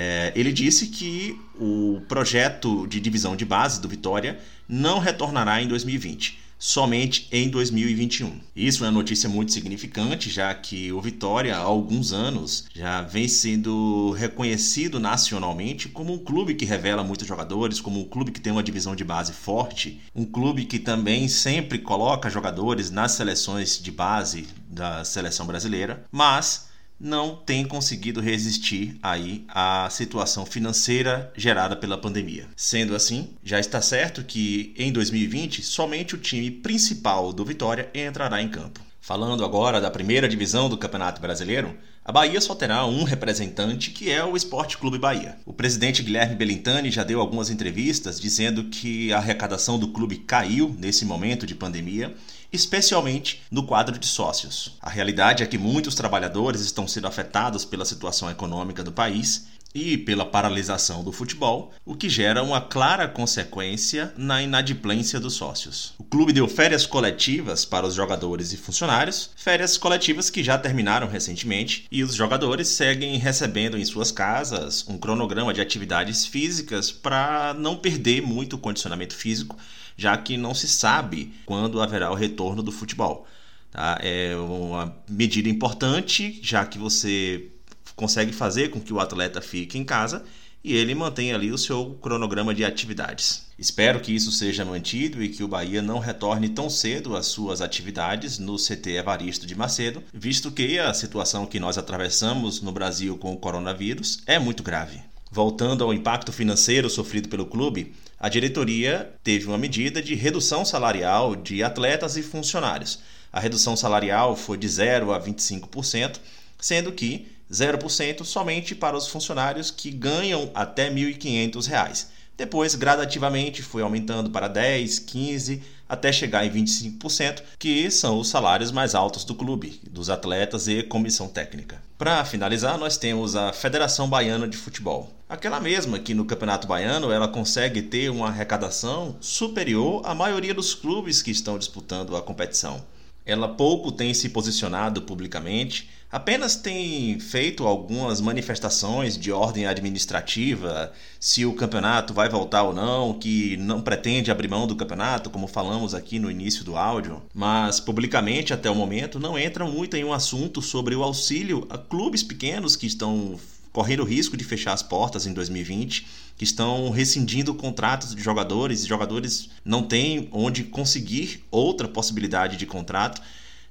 [0.00, 5.66] é, ele disse que o projeto de divisão de base do Vitória não retornará em
[5.66, 8.38] 2020, somente em 2021.
[8.54, 13.26] Isso é uma notícia muito significante, já que o Vitória, há alguns anos, já vem
[13.26, 18.52] sendo reconhecido nacionalmente como um clube que revela muitos jogadores, como um clube que tem
[18.52, 23.90] uma divisão de base forte, um clube que também sempre coloca jogadores nas seleções de
[23.90, 26.67] base da seleção brasileira, mas
[27.00, 32.48] não tem conseguido resistir aí à situação financeira gerada pela pandemia.
[32.56, 38.42] Sendo assim, já está certo que em 2020 somente o time principal do Vitória entrará
[38.42, 38.80] em campo.
[39.00, 44.10] Falando agora da primeira divisão do Campeonato Brasileiro, a Bahia só terá um representante, que
[44.10, 45.36] é o Esporte Clube Bahia.
[45.46, 50.74] O presidente Guilherme Belintani já deu algumas entrevistas dizendo que a arrecadação do clube caiu
[50.78, 52.14] nesse momento de pandemia
[52.52, 54.76] especialmente no quadro de sócios.
[54.80, 59.98] A realidade é que muitos trabalhadores estão sendo afetados pela situação econômica do país e
[59.98, 65.94] pela paralisação do futebol, o que gera uma clara consequência na inadimplência dos sócios.
[65.98, 71.06] O clube deu férias coletivas para os jogadores e funcionários, férias coletivas que já terminaram
[71.06, 77.54] recentemente, e os jogadores seguem recebendo em suas casas um cronograma de atividades físicas para
[77.54, 79.56] não perder muito o condicionamento físico
[79.98, 83.26] já que não se sabe quando haverá o retorno do futebol.
[83.70, 83.98] Tá?
[84.00, 87.50] É uma medida importante, já que você
[87.96, 90.24] consegue fazer com que o atleta fique em casa
[90.62, 93.46] e ele mantém ali o seu cronograma de atividades.
[93.58, 97.60] Espero que isso seja mantido e que o Bahia não retorne tão cedo às suas
[97.60, 103.18] atividades no CT Evaristo de Macedo, visto que a situação que nós atravessamos no Brasil
[103.18, 105.07] com o coronavírus é muito grave.
[105.30, 111.36] Voltando ao impacto financeiro sofrido pelo clube, a diretoria teve uma medida de redução salarial
[111.36, 112.98] de atletas e funcionários.
[113.30, 116.18] A redução salarial foi de 0 a 25%,
[116.58, 122.06] sendo que 0% somente para os funcionários que ganham até R$ 1.500.
[122.36, 128.70] Depois, gradativamente, foi aumentando para 10, 15, até chegar em 25%, que são os salários
[128.70, 131.82] mais altos do clube, dos atletas e comissão técnica.
[131.98, 135.17] Para finalizar, nós temos a Federação Baiana de Futebol.
[135.28, 140.74] Aquela mesma que no Campeonato Baiano ela consegue ter uma arrecadação superior à maioria dos
[140.74, 142.82] clubes que estão disputando a competição.
[143.26, 151.44] Ela pouco tem se posicionado publicamente, apenas tem feito algumas manifestações de ordem administrativa, se
[151.44, 155.94] o campeonato vai voltar ou não, que não pretende abrir mão do campeonato, como falamos
[155.94, 160.12] aqui no início do áudio, mas publicamente até o momento não entra muito em um
[160.14, 163.38] assunto sobre o auxílio a clubes pequenos que estão
[163.78, 166.04] correndo o risco de fechar as portas em 2020,
[166.36, 172.66] que estão rescindindo contratos de jogadores, e jogadores não têm onde conseguir outra possibilidade de
[172.66, 173.22] contrato.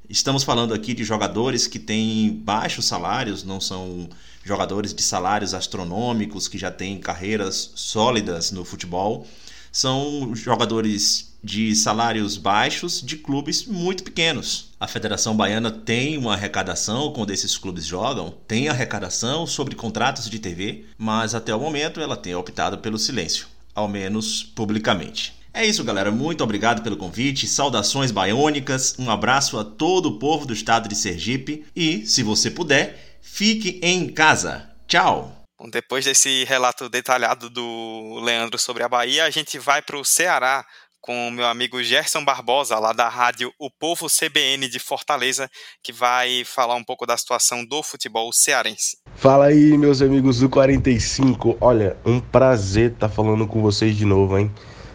[0.10, 4.08] Estamos falando aqui de jogadores que têm baixos salários, não são
[4.46, 9.28] jogadores de salários astronômicos que já têm carreiras sólidas no futebol.
[9.74, 14.66] São jogadores de salários baixos de clubes muito pequenos.
[14.80, 20.38] A Federação Baiana tem uma arrecadação quando esses clubes jogam, tem arrecadação sobre contratos de
[20.38, 25.34] TV, mas até o momento ela tem optado pelo silêncio, ao menos publicamente.
[25.52, 26.12] É isso, galera.
[26.12, 27.48] Muito obrigado pelo convite.
[27.48, 28.96] Saudações baiônicas.
[29.00, 31.66] Um abraço a todo o povo do estado de Sergipe.
[31.76, 34.70] E, se você puder, fique em casa.
[34.88, 35.34] Tchau!
[35.72, 40.63] Depois desse relato detalhado do Leandro sobre a Bahia, a gente vai para o Ceará
[41.02, 45.50] com o meu amigo Gerson Barbosa, lá da rádio O Povo CBN de Fortaleza,
[45.84, 48.98] que vai falar um pouco da situação do futebol cearense.
[49.16, 51.58] Fala aí, meus amigos do 45.
[51.62, 54.52] Olha, um prazer estar falando com vocês de novo, hein?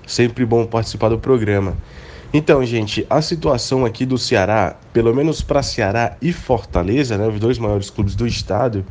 [0.07, 1.77] Sempre bom participar do programa.
[2.35, 7.39] Então, gente, a situação aqui do Ceará, pelo menos para Ceará e Fortaleza, né, os
[7.39, 8.87] dois maiores clubes do estado,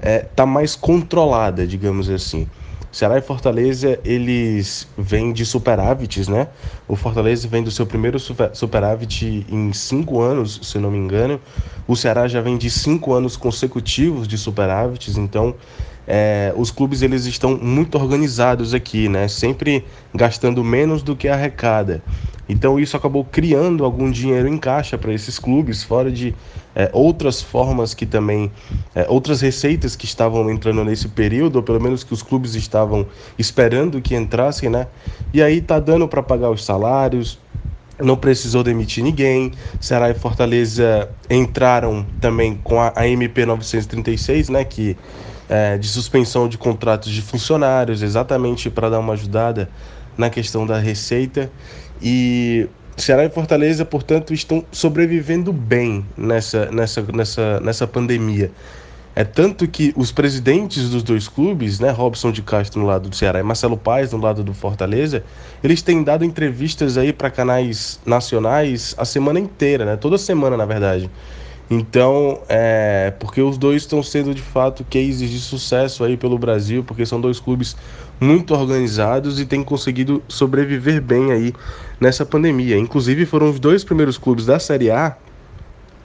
[0.00, 2.48] é, tá mais controlada, digamos assim.
[2.92, 6.48] Ceará e Fortaleza, eles vêm de superávites, né?
[6.88, 8.18] O Fortaleza vem do seu primeiro
[8.52, 11.40] superávit em cinco anos, se não me engano.
[11.86, 15.54] O Ceará já vem de cinco anos consecutivos de superávites, então
[16.12, 19.28] é, os clubes eles estão muito organizados aqui, né?
[19.28, 22.02] Sempre gastando menos do que arrecada.
[22.48, 26.34] Então isso acabou criando algum dinheiro em caixa para esses clubes, fora de
[26.74, 28.50] é, outras formas que também,
[28.92, 33.06] é, outras receitas que estavam entrando nesse período, ou pelo menos que os clubes estavam
[33.38, 34.88] esperando que entrassem, né?
[35.32, 37.38] E aí tá dando para pagar os salários,
[38.02, 39.52] não precisou demitir ninguém.
[39.80, 44.96] Ceará e Fortaleza entraram também com a, a MP 936, né, que
[45.50, 49.68] é, de suspensão de contratos de funcionários, exatamente para dar uma ajudada
[50.16, 51.50] na questão da receita.
[52.00, 58.52] E Ceará e Fortaleza, portanto, estão sobrevivendo bem nessa, nessa, nessa, nessa pandemia.
[59.16, 63.16] É tanto que os presidentes dos dois clubes, né, Robson de Castro no lado do
[63.16, 65.24] Ceará e Marcelo Paes no lado do Fortaleza,
[65.64, 70.64] eles têm dado entrevistas aí para canais nacionais a semana inteira, né, toda semana na
[70.64, 71.10] verdade.
[71.70, 76.82] Então, é, porque os dois estão sendo de fato cases de sucesso aí pelo Brasil,
[76.82, 77.76] porque são dois clubes
[78.18, 81.54] muito organizados e têm conseguido sobreviver bem aí
[82.00, 82.76] nessa pandemia.
[82.76, 85.16] Inclusive, foram os dois primeiros clubes da Série A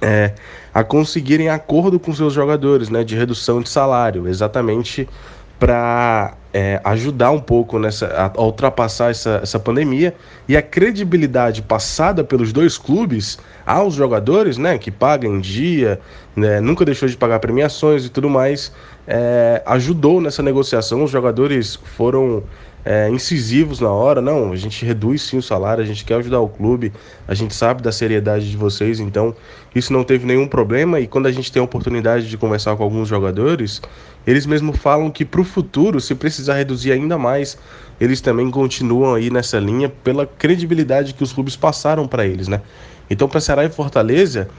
[0.01, 0.35] é,
[0.73, 5.09] a conseguirem acordo com seus jogadores, né, de redução de salário, exatamente
[5.57, 10.15] para é, ajudar um pouco nessa a, ultrapassar essa, essa pandemia
[10.47, 15.99] e a credibilidade passada pelos dois clubes aos jogadores, né, que pagam em dia,
[16.33, 18.71] né, nunca deixou de pagar premiações e tudo mais,
[19.05, 21.03] é, ajudou nessa negociação.
[21.03, 22.41] Os jogadores foram
[22.85, 24.21] é, incisivos na hora.
[24.21, 26.93] Não, a gente reduz sim o salário, a gente quer ajudar o clube,
[27.27, 29.35] a gente sabe da seriedade de vocês, então
[29.73, 31.01] isso não teve nenhum problema.
[31.01, 33.81] E quando a gente tem a oportunidade de conversar com alguns jogadores,
[34.25, 37.57] eles mesmo falam que para o futuro, se precisar reduzir ainda mais,
[37.99, 42.61] eles também continuam aí nessa linha pela credibilidade que os clubes passaram para eles, né?
[43.09, 44.49] Então, para Ceará e Fortaleza,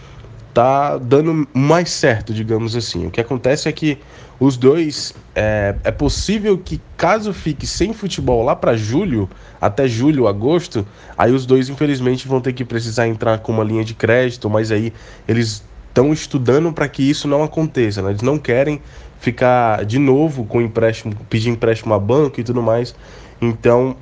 [0.55, 3.07] tá dando mais certo, digamos assim.
[3.07, 3.98] O que acontece é que
[4.40, 9.29] os dois é, é possível que caso fique sem futebol lá para julho,
[9.61, 13.85] até julho, agosto, aí os dois infelizmente vão ter que precisar entrar com uma linha
[13.85, 14.92] de crédito, mas aí
[15.26, 15.62] eles
[15.97, 18.11] estão estudando para que isso não aconteça, né?
[18.11, 18.83] eles não querem
[19.19, 22.95] ficar de novo com empréstimo, pedir empréstimo a banco e tudo mais.
[23.41, 23.97] Então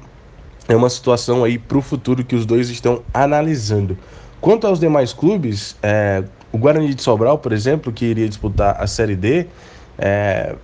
[0.67, 3.97] é uma situação aí para o futuro que os dois estão analisando.
[4.41, 8.89] Quanto aos demais clubes, é, o Guarani de Sobral, por exemplo, que iria disputar a
[8.89, 9.47] Série D,
[9.97, 10.57] é,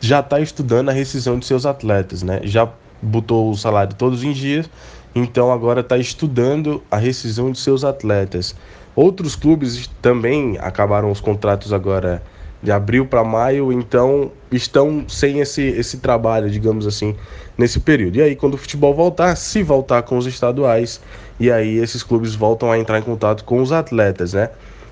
[0.00, 2.40] já está estudando a rescisão de seus atletas, né?
[2.42, 2.68] Já
[3.00, 4.68] botou o salário todos em dias,
[5.14, 8.54] então agora está estudando a rescisão de seus atletas.
[8.96, 12.22] Outros clubes também acabaram os contratos agora
[12.62, 17.14] de abril para maio, então estão sem esse, esse trabalho, digamos assim,
[17.58, 18.16] nesse período.
[18.16, 21.00] E aí, quando o futebol voltar, se voltar com os estaduais,
[21.38, 24.48] e aí esses clubes voltam a entrar em contato com os atletas, né?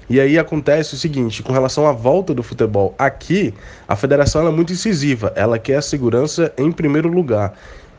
[0.08, 3.54] E aí acontece o seguinte, com relação à volta do futebol aqui,
[3.88, 7.54] a federação é muito incisiva, ela quer a segurança em primeiro lugar.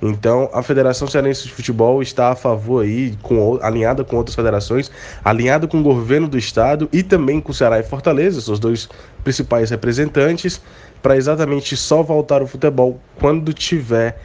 [0.08, 4.92] Então, a Federação Cearense de Futebol está a favor aí, com, alinhada com outras federações,
[5.24, 8.90] alinhada com o governo do estado e também com o Ceará e Fortaleza, seus dois
[9.24, 10.62] principais representantes,
[11.02, 14.20] para exatamente só voltar o futebol quando tiver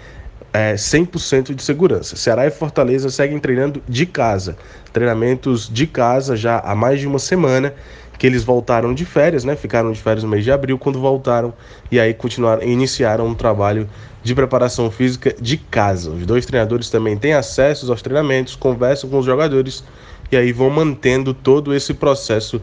[0.52, 2.16] é, 100% de segurança.
[2.16, 4.56] Ceará e Fortaleza seguem treinando de casa,
[4.92, 7.74] treinamentos de casa já há mais de uma semana
[8.18, 9.56] que eles voltaram de férias, né?
[9.56, 11.54] Ficaram de férias no mês de abril, quando voltaram
[11.90, 13.88] e aí continuaram, iniciaram um trabalho
[14.22, 16.10] de preparação física de casa.
[16.10, 19.84] Os dois treinadores também têm acesso aos treinamentos, conversam com os jogadores
[20.30, 22.60] e aí vão mantendo todo esse processo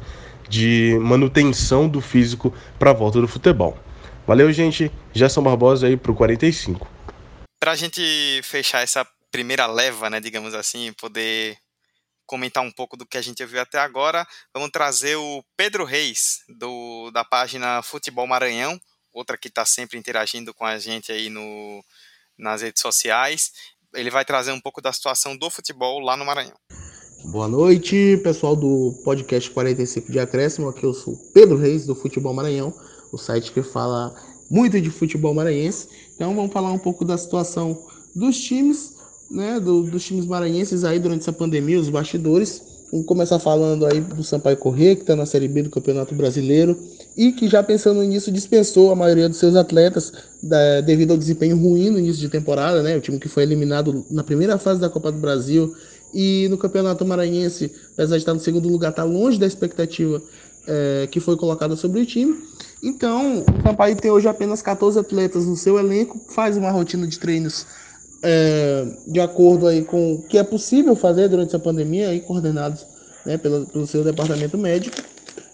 [0.50, 3.78] de manutenção do físico para a volta do futebol.
[4.26, 4.92] Valeu, gente.
[5.14, 6.98] Gerson Barbosa aí para o 45
[7.60, 11.58] para a gente fechar essa primeira leva, né, digamos assim, poder
[12.26, 16.44] comentar um pouco do que a gente viu até agora, vamos trazer o Pedro Reis,
[16.58, 18.80] do, da página Futebol Maranhão,
[19.18, 21.84] outra que está sempre interagindo com a gente aí no,
[22.38, 23.52] nas redes sociais.
[23.94, 26.56] Ele vai trazer um pouco da situação do futebol lá no Maranhão.
[27.32, 30.70] Boa noite, pessoal do podcast 45 de Acréscimo.
[30.70, 32.72] Aqui eu sou Pedro Reis, do Futebol Maranhão,
[33.12, 34.14] o site que fala
[34.50, 35.90] muito de futebol maranhense.
[36.16, 38.96] Então vamos falar um pouco da situação dos times,
[39.32, 42.77] né, do, dos times maranhenses aí durante essa pandemia, os bastidores.
[42.90, 46.80] Vamos começar falando aí do Sampaio Corrêa, que está na Série B do Campeonato Brasileiro
[47.18, 51.58] e que já pensando nisso dispensou a maioria dos seus atletas da, devido ao desempenho
[51.58, 52.96] ruim no início de temporada, né?
[52.96, 55.76] O time que foi eliminado na primeira fase da Copa do Brasil
[56.14, 60.22] e no Campeonato Maranhense, apesar de estar no segundo lugar, está longe da expectativa
[60.66, 62.40] é, que foi colocada sobre o time.
[62.82, 67.20] Então, o Sampaio tem hoje apenas 14 atletas no seu elenco, faz uma rotina de
[67.20, 67.66] treinos
[68.24, 72.86] é, de acordo aí com o que é possível fazer durante essa pandemia, aí, coordenados
[73.26, 74.98] né, pelo, pelo seu departamento médico.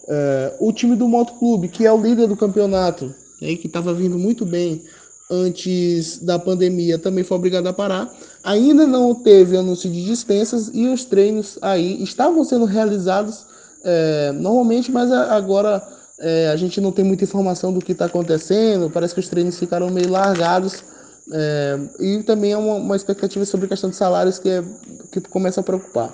[0.07, 4.17] É, o time do Motoclube, que é o líder do campeonato, né, que estava vindo
[4.17, 4.83] muito bem
[5.29, 8.13] antes da pandemia, também foi obrigado a parar.
[8.43, 13.45] Ainda não teve anúncio de dispensas e os treinos aí estavam sendo realizados
[13.83, 15.81] é, normalmente, mas agora
[16.19, 18.89] é, a gente não tem muita informação do que está acontecendo.
[18.89, 20.83] Parece que os treinos ficaram meio largados.
[21.31, 24.63] É, e também é uma, uma, expectativa sobre a questão de salários que, é,
[25.11, 26.13] que começa a preocupar.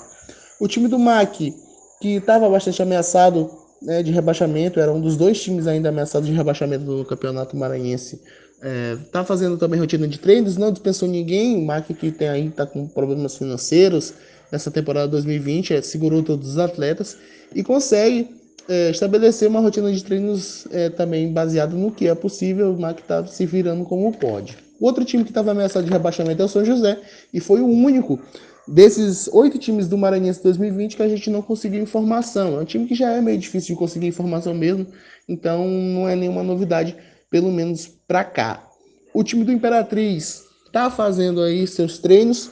[0.60, 1.56] O time do MAC,
[2.00, 3.50] que estava bastante ameaçado
[3.82, 8.22] né, de rebaixamento, era um dos dois times ainda ameaçados de rebaixamento do Campeonato Maranhense.
[8.62, 11.58] É, tá fazendo também rotina de treinos, não dispensou ninguém.
[11.58, 14.14] O MAC que tem aí tá com problemas financeiros
[14.52, 17.18] nessa temporada 2020, é, segurou todos os atletas
[17.56, 18.36] e consegue
[18.68, 22.74] é, estabelecer uma rotina de treinos é, também baseada no que é possível.
[22.74, 24.69] O MAC está se virando como pode.
[24.80, 27.00] Outro time que estava ameaçado de rebaixamento é o São José
[27.34, 28.20] e foi o único
[28.68, 32.60] desses oito times do Maranhense 2020 que a gente não conseguiu informação.
[32.60, 34.88] É um time que já é meio difícil de conseguir informação mesmo,
[35.28, 36.96] então não é nenhuma novidade,
[37.30, 38.68] pelo menos para cá.
[39.14, 42.52] O time do Imperatriz está fazendo aí seus treinos,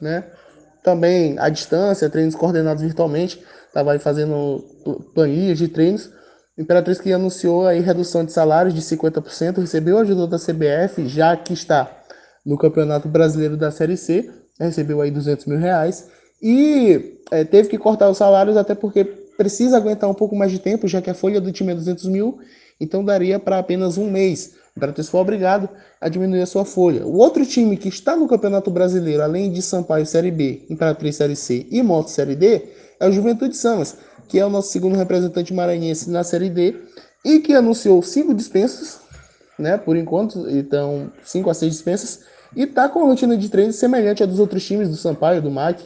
[0.00, 0.24] né?
[0.82, 4.64] Também à distância, treinos coordenados virtualmente, estava fazendo
[5.14, 6.10] planilhas de treinos.
[6.58, 11.52] Imperatriz que anunciou aí redução de salários de 50%, recebeu ajuda da CBF, já que
[11.52, 11.90] está
[12.44, 16.08] no Campeonato Brasileiro da Série C, recebeu aí 200 mil reais
[16.40, 20.58] e é, teve que cortar os salários até porque precisa aguentar um pouco mais de
[20.58, 22.38] tempo, já que a folha do time é 200 mil,
[22.80, 24.54] então daria para apenas um mês.
[24.74, 25.68] O Imperatriz foi obrigado
[26.00, 27.06] a diminuir a sua folha.
[27.06, 31.36] O outro time que está no Campeonato Brasileiro, além de Sampaio Série B, Imperatriz Série
[31.36, 32.62] C e Moto Série D,
[32.98, 33.96] é o Juventude Samas,
[34.28, 36.76] que é o nosso segundo representante maranhense na Série D
[37.24, 39.00] e que anunciou cinco dispensas,
[39.58, 42.24] né, por enquanto, então cinco a seis dispensas,
[42.54, 45.50] e está com uma rotina de treino semelhante à dos outros times, do Sampaio, do
[45.50, 45.82] MAC,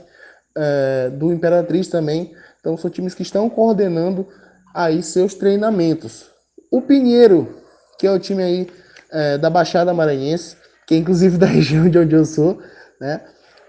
[0.56, 2.32] é, do Imperatriz também.
[2.60, 4.26] Então são times que estão coordenando
[4.74, 6.26] aí seus treinamentos.
[6.70, 7.56] O Pinheiro,
[7.98, 8.66] que é o time aí
[9.10, 12.58] é, da Baixada Maranhense, que é inclusive da região de onde eu sou,
[13.00, 13.20] né?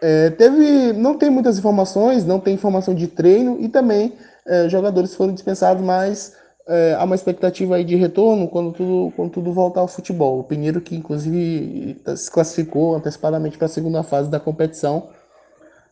[0.03, 4.17] É, teve, não tem muitas informações, não tem informação de treino e também
[4.47, 6.35] é, jogadores foram dispensados, mas
[6.67, 10.39] é, há uma expectativa aí de retorno quando tudo, quando tudo voltar ao futebol.
[10.39, 15.09] O Pinheiro que inclusive se classificou antecipadamente para a segunda fase da competição,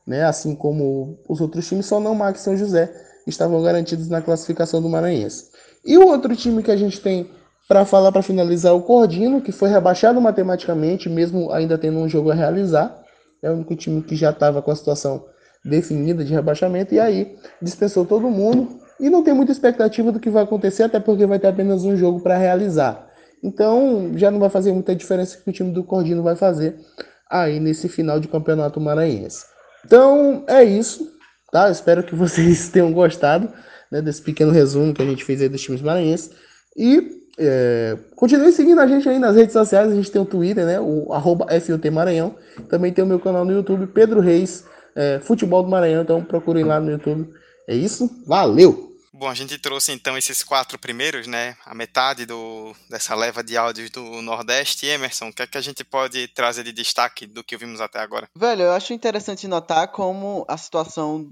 [0.06, 2.92] né, assim como os outros times, só não Max São José
[3.28, 5.50] estavam garantidos na classificação do Maranhense.
[5.86, 7.30] E o outro time que a gente tem
[7.68, 12.32] para falar para finalizar o Cordino, que foi rebaixado matematicamente, mesmo ainda tendo um jogo
[12.32, 13.04] a realizar.
[13.44, 15.24] É o único time que já estava com a situação
[15.64, 20.30] definida de rebaixamento, e aí dispensou todo mundo e não tem muita expectativa do que
[20.30, 23.08] vai acontecer, até porque vai ter apenas um jogo para realizar.
[23.44, 26.76] Então já não vai fazer muita diferença que o time do Cordino vai fazer
[27.30, 29.46] aí nesse final de campeonato maranhense.
[29.86, 31.10] Então é isso,
[31.52, 31.70] tá?
[31.70, 33.50] Espero que vocês tenham gostado
[33.92, 36.32] né, desse pequeno resumo que a gente fez aí dos times maranhenses.
[36.76, 39.92] E é, continue seguindo a gente aí nas redes sociais.
[39.92, 40.80] A gente tem o Twitter, né?
[40.80, 42.36] O arroba FUT Maranhão.
[42.70, 44.66] Também tem o meu canal no YouTube, Pedro Reis,
[45.00, 46.04] é, Futebol do Maranhão.
[46.04, 47.34] Então procurem lá no YouTube.
[47.68, 48.10] É isso.
[48.26, 48.90] Valeu!
[49.14, 51.58] Bom, a gente trouxe então esses quatro primeiros, né?
[51.66, 54.86] A metade do, dessa leva de áudios do Nordeste.
[54.86, 58.00] Emerson, o que é que a gente pode trazer de destaque do que vimos até
[58.00, 58.30] agora?
[58.36, 61.32] Velho, eu acho interessante notar como a situação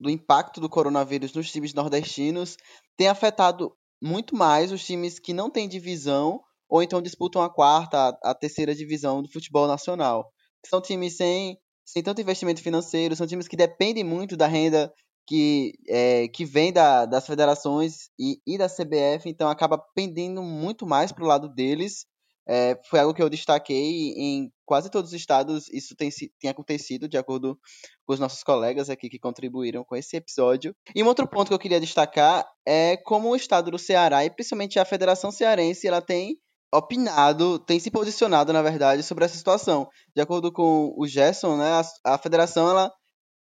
[0.00, 2.56] do impacto do coronavírus nos times nordestinos
[2.96, 7.98] tem afetado muito mais os times que não têm divisão ou então disputam a quarta,
[7.98, 10.30] a, a terceira divisão do futebol nacional.
[10.66, 11.56] São times sem,
[11.90, 14.92] sem tanto investimento financeiro, são times que dependem muito da renda
[15.26, 20.86] que, é, que vem da, das federações e, e da CBF, então acaba pendendo muito
[20.86, 22.06] mais para o lado deles
[22.48, 25.68] é, foi algo que eu destaquei em quase todos os estados.
[25.68, 26.08] Isso tem,
[26.40, 27.58] tem acontecido, de acordo
[28.06, 30.74] com os nossos colegas aqui que contribuíram com esse episódio.
[30.94, 34.30] E um outro ponto que eu queria destacar é como o estado do Ceará, e
[34.30, 36.38] principalmente a Federação Cearense, ela tem
[36.72, 39.88] opinado, tem se posicionado, na verdade, sobre essa situação.
[40.14, 42.92] De acordo com o Gerson, né, a, a federação ela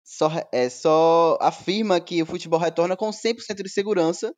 [0.05, 4.33] só, é, só afirma que o futebol retorna com 100% de segurança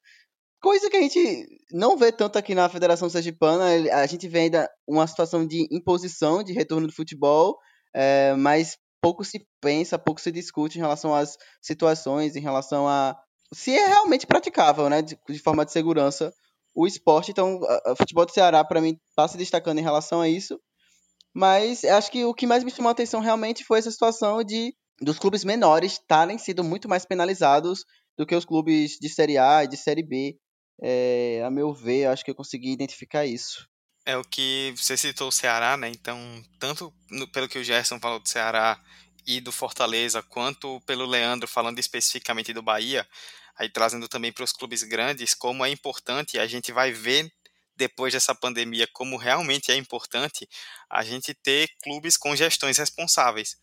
[0.60, 3.64] Coisa que a gente não vê tanto aqui na Federação Sergipana.
[3.94, 7.56] A gente vê ainda uma situação de imposição de retorno do futebol,
[7.94, 13.16] é, mas pouco se pensa, pouco se discute em relação às situações, em relação a
[13.54, 16.32] se é realmente praticável, né, de, de forma de segurança,
[16.74, 17.30] o esporte.
[17.30, 20.58] Então, o futebol do Ceará, para mim, está se destacando em relação a isso.
[21.34, 24.74] Mas acho que o que mais me chamou a atenção realmente foi essa situação de
[25.00, 27.84] dos clubes menores estarem sido muito mais penalizados
[28.18, 30.36] do que os clubes de Série A e de Série B
[30.82, 33.68] é, a meu ver, acho que eu consegui identificar isso.
[34.06, 35.88] É o que você citou o Ceará, né?
[35.88, 36.18] Então,
[36.58, 38.80] tanto no, pelo que o Gerson falou do Ceará
[39.26, 43.06] e do Fortaleza, quanto pelo Leandro falando especificamente do Bahia,
[43.60, 47.30] aí trazendo também para os clubes grandes, como é importante, a gente vai ver
[47.76, 50.48] depois dessa pandemia, como realmente é importante
[50.88, 53.58] a gente ter clubes com gestões responsáveis.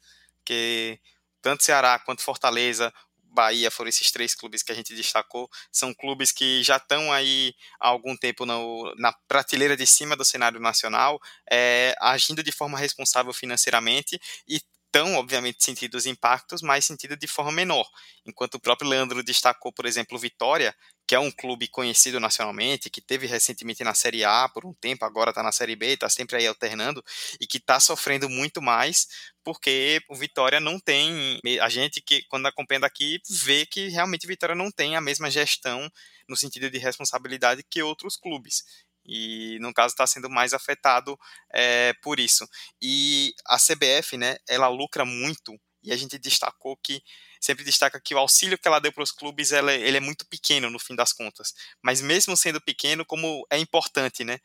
[0.46, 1.00] Que
[1.42, 2.94] tanto Ceará quanto Fortaleza,
[3.24, 5.50] Bahia foram esses três clubes que a gente destacou.
[5.72, 10.24] São clubes que já estão aí há algum tempo no, na prateleira de cima do
[10.24, 11.20] cenário nacional,
[11.52, 14.62] é, agindo de forma responsável financeiramente e
[14.98, 17.88] estão, obviamente, sentindo os impactos, mas sentido de forma menor.
[18.26, 20.76] Enquanto o próprio Leandro destacou, por exemplo, Vitória,
[21.08, 25.06] que é um clube conhecido nacionalmente, que teve recentemente na Série A por um tempo,
[25.06, 27.04] agora está na Série B, está sempre aí alternando,
[27.40, 29.08] e que está sofrendo muito mais,
[29.44, 31.40] porque o Vitória não tem.
[31.62, 35.30] A gente que, quando acompanha daqui, vê que realmente o Vitória não tem a mesma
[35.30, 35.90] gestão
[36.28, 38.64] no sentido de responsabilidade que outros clubes
[39.08, 41.18] e no caso está sendo mais afetado
[41.54, 42.48] é, por isso.
[42.82, 47.02] E a CBF, né, ela lucra muito e a gente destacou que
[47.40, 50.26] sempre destaca que o auxílio que ela deu para os clubes ela, ele é muito
[50.28, 54.40] pequeno no fim das contas, mas mesmo sendo pequeno, como é importante, né?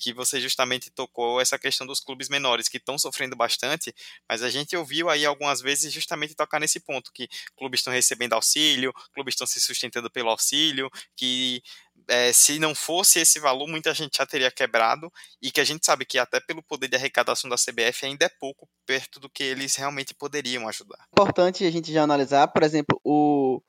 [0.00, 3.94] Que você justamente tocou essa questão dos clubes menores que estão sofrendo bastante,
[4.28, 8.32] mas a gente ouviu aí algumas vezes justamente tocar nesse ponto que clubes estão recebendo
[8.32, 11.62] auxílio, clubes estão se sustentando pelo auxílio, que
[12.08, 15.84] é, se não fosse esse valor, muita gente já teria quebrado, e que a gente
[15.84, 19.42] sabe que até pelo poder de arrecadação da CBF ainda é pouco perto do que
[19.42, 21.06] eles realmente poderiam ajudar.
[21.12, 23.60] Importante a gente já analisar, por exemplo, o,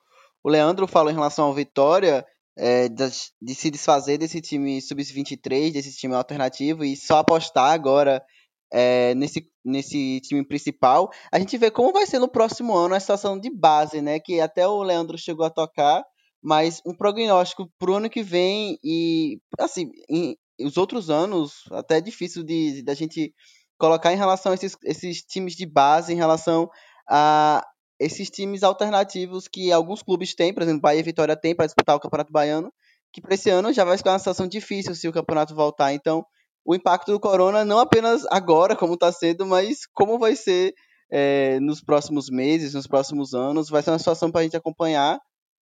[0.44, 2.26] o Leandro falou em relação ao Vitória,
[2.58, 3.04] é, de,
[3.42, 8.24] de, se desfazer desse time sub-23, desse time alternativo, e só apostar agora
[8.72, 11.10] é, nesse, nesse time principal.
[11.32, 14.20] A gente vê como vai ser no próximo ano a situação de base, né?
[14.20, 16.04] Que até o Leandro chegou a tocar
[16.46, 21.98] mas um prognóstico para o ano que vem e, assim, em, os outros anos, até
[21.98, 23.34] é difícil de da gente
[23.80, 26.70] colocar em relação a esses, esses times de base, em relação
[27.10, 27.66] a
[28.00, 31.96] esses times alternativos que alguns clubes têm, por exemplo, Bahia e Vitória tem para disputar
[31.96, 32.72] o Campeonato Baiano,
[33.12, 35.94] que para esse ano já vai ficar uma situação difícil se o campeonato voltar.
[35.94, 36.24] Então,
[36.64, 40.76] o impacto do corona não apenas agora, como está sendo, mas como vai ser
[41.12, 45.20] é, nos próximos meses, nos próximos anos, vai ser uma situação para a gente acompanhar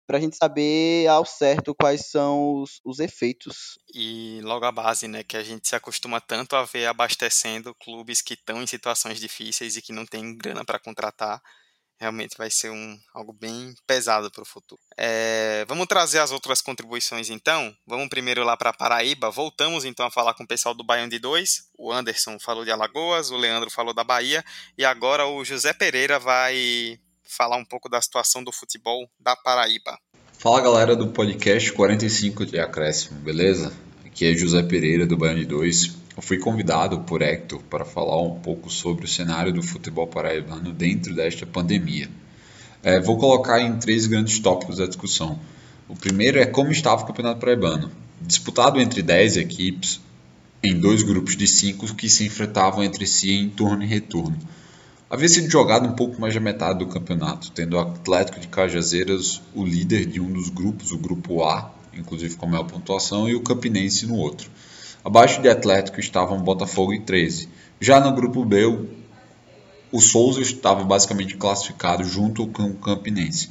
[0.08, 3.78] para a gente saber ao certo quais são os, os efeitos.
[3.93, 8.22] E logo a base, né, que a gente se acostuma tanto a ver abastecendo clubes
[8.22, 11.41] que estão em situações difíceis e que não tem grana para contratar,
[11.99, 14.82] realmente vai ser um, algo bem pesado para o futuro.
[14.95, 17.76] É, vamos trazer as outras contribuições então.
[17.86, 19.30] Vamos primeiro lá para Paraíba.
[19.30, 21.70] Voltamos então a falar com o pessoal do Baião de 2.
[21.78, 24.45] O Anderson falou de Alagoas, o Leandro falou da Bahia
[24.78, 29.99] e agora o José Pereira vai falar um pouco da situação do futebol da Paraíba.
[30.39, 33.73] Fala galera do podcast 45 de Acréscimo, beleza?
[34.05, 35.97] Aqui é José Pereira do Baiano 2.
[36.15, 40.71] Eu fui convidado por Hector para falar um pouco sobre o cenário do futebol paraibano
[40.71, 42.09] dentro desta pandemia.
[42.82, 45.39] É, vou colocar em três grandes tópicos da discussão.
[45.88, 47.91] O primeiro é como estava o Campeonato Paraibano.
[48.21, 49.99] Disputado entre 10 equipes,
[50.63, 54.38] em dois grupos de cinco que se enfrentavam entre si em turno e retorno
[55.10, 59.41] havia sido jogado um pouco mais da metade do campeonato, tendo o Atlético de Cajazeiras
[59.55, 63.36] o líder de um dos grupos, o grupo A, inclusive com a maior pontuação, e
[63.36, 64.49] o Campinense no outro.
[65.03, 67.47] Abaixo de Atlético estavam Botafogo e 13.
[67.80, 68.66] Já no grupo B,
[69.91, 73.49] o Souza estava basicamente classificado junto com o Campinense.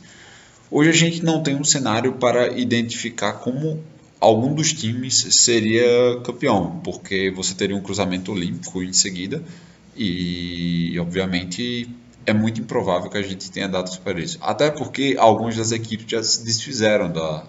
[0.71, 3.83] Hoje a gente não tem um cenário para identificar como
[4.21, 9.43] algum dos times seria campeão, porque você teria um cruzamento olímpico em seguida,
[9.97, 11.89] e, obviamente,
[12.25, 14.39] é muito improvável que a gente tenha dados para isso.
[14.41, 17.45] Até porque algumas das equipes já se desfizeram da,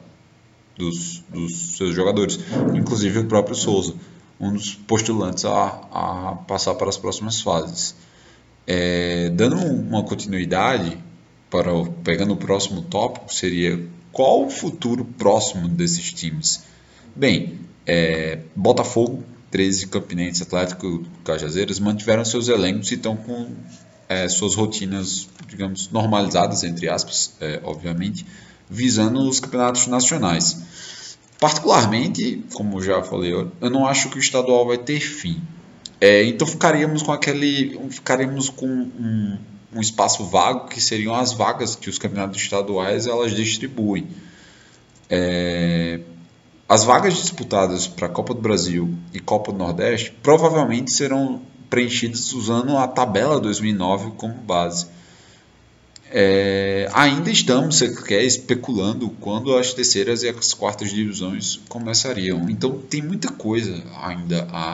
[0.77, 2.39] dos, dos seus jogadores,
[2.75, 3.95] inclusive o próprio Souza,
[4.39, 7.95] um dos postulantes a, a passar para as próximas fases.
[8.65, 10.97] É, dando uma continuidade,
[11.49, 11.71] para
[12.03, 16.63] pegando o próximo tópico, seria qual o futuro próximo desses times?
[17.15, 23.49] Bem, é, Botafogo 13 Campinense Atlético Cajazeiras mantiveram seus elencos e estão com
[24.09, 28.25] é, suas rotinas, digamos, normalizadas, entre aspas, é, obviamente,
[28.69, 30.61] visando os campeonatos nacionais.
[31.39, 35.41] Particularmente, como já falei, eu não acho que o estadual vai ter fim.
[35.99, 39.37] É, então ficaríamos com aquele, ficaríamos com um,
[39.73, 44.07] um, espaço vago que seriam as vagas que os campeonatos estaduais elas distribuem.
[45.09, 45.99] É,
[46.67, 52.33] as vagas disputadas para a Copa do Brasil e Copa do Nordeste provavelmente serão preenchidas
[52.33, 54.87] usando a tabela 2009 como base.
[56.09, 62.49] É, ainda estamos sequer especulando quando as terceiras e as quartas divisões começariam.
[62.49, 64.73] Então tem muita coisa ainda a,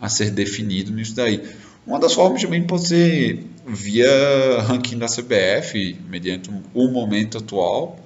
[0.00, 1.42] a ser definido nisso daí.
[1.86, 7.98] Uma das formas também pode ser via ranking da CBF, mediante o momento atual,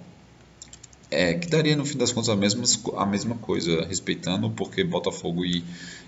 [1.13, 2.65] é, que daria no fim das contas a mesma,
[2.97, 5.63] a mesma coisa, respeitando, porque Botafogo e,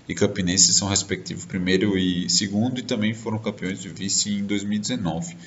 [0.09, 5.37] e Campinense são respectivos primeiro e segundo, e também foram campeões de vice em 2019.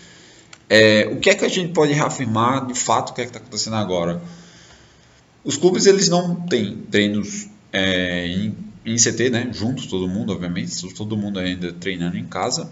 [0.70, 3.30] É, o que é que a gente pode reafirmar de fato o que é que
[3.30, 4.22] está acontecendo agora?
[5.42, 8.54] Os clubes eles não têm treinos é, em,
[8.86, 12.70] em CT, né, juntos, todo mundo, obviamente, todo mundo ainda treinando em casa,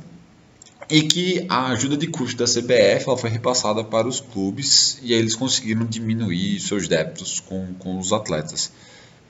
[0.89, 5.35] e que a ajuda de custo da CBF foi repassada para os clubes e eles
[5.35, 8.71] conseguiram diminuir seus débitos com, com os atletas.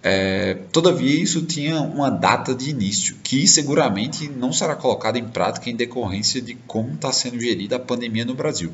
[0.03, 5.71] É, todavia, isso tinha uma data de início, que seguramente não será colocada em prática
[5.71, 8.71] em decorrência de como está sendo gerida a pandemia no Brasil,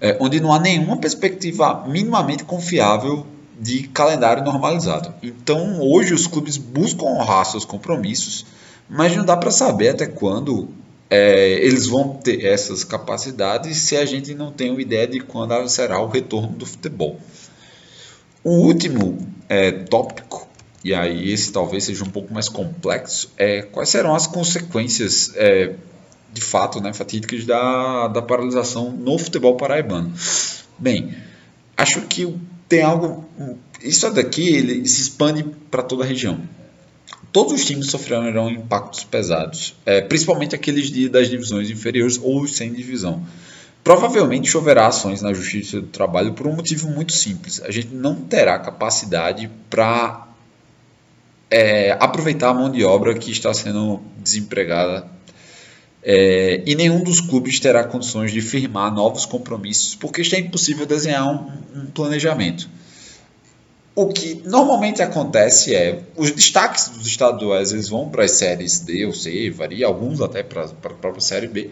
[0.00, 3.26] é, onde não há nenhuma perspectiva minimamente confiável
[3.60, 5.14] de calendário normalizado.
[5.22, 8.44] Então, hoje, os clubes buscam honrar seus compromissos,
[8.88, 10.68] mas não dá para saber até quando
[11.08, 15.68] é, eles vão ter essas capacidades se a gente não tem uma ideia de quando
[15.68, 17.20] será o retorno do futebol.
[18.42, 20.48] O último é, tópico,
[20.84, 25.74] e aí esse talvez seja um pouco mais complexo, é quais serão as consequências é,
[26.32, 30.12] de fato né, fatídicas da, da paralisação no futebol paraibano.
[30.78, 31.14] Bem,
[31.76, 32.36] acho que
[32.68, 33.24] tem algo.
[33.82, 36.40] Isso daqui ele se expande para toda a região
[37.36, 42.72] todos os times sofrerão impactos pesados, é, principalmente aqueles de, das divisões inferiores ou sem
[42.72, 43.26] divisão.
[43.84, 47.60] Provavelmente choverá ações na Justiça do Trabalho por um motivo muito simples.
[47.60, 50.28] A gente não terá capacidade para
[51.50, 55.06] é, aproveitar a mão de obra que está sendo desempregada
[56.02, 61.28] é, e nenhum dos clubes terá condições de firmar novos compromissos porque está impossível desenhar
[61.28, 62.66] um, um planejamento.
[63.96, 69.06] O que normalmente acontece é os destaques dos estaduais eles vão para as séries D
[69.06, 71.70] ou C, varia, alguns até para a própria série B.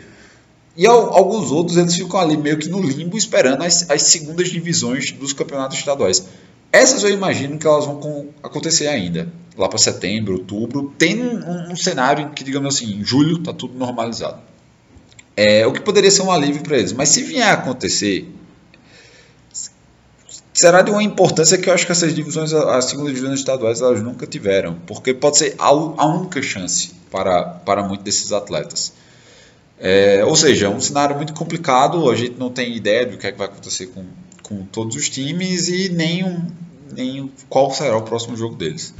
[0.74, 5.12] E alguns outros eles ficam ali meio que no limbo esperando as, as segundas divisões
[5.12, 6.26] dos campeonatos estaduais.
[6.72, 10.94] Essas eu imagino que elas vão com, acontecer ainda, lá para setembro, outubro.
[10.96, 14.38] Tem um, um, cenário que, digamos assim, em julho está tudo normalizado.
[15.36, 16.94] É, o que poderia ser um alívio para eles.
[16.94, 18.26] Mas se vier a acontecer
[20.54, 24.00] será de uma importância que eu acho que essas divisões, as segundas divisões estaduais, elas
[24.00, 28.92] nunca tiveram, porque pode ser a, a única chance para, para muitos desses atletas.
[29.78, 33.26] É, ou seja, é um cenário muito complicado, a gente não tem ideia do que,
[33.26, 34.04] é que vai acontecer com,
[34.42, 36.46] com todos os times e nem, um,
[36.92, 38.94] nem qual será o próximo jogo deles.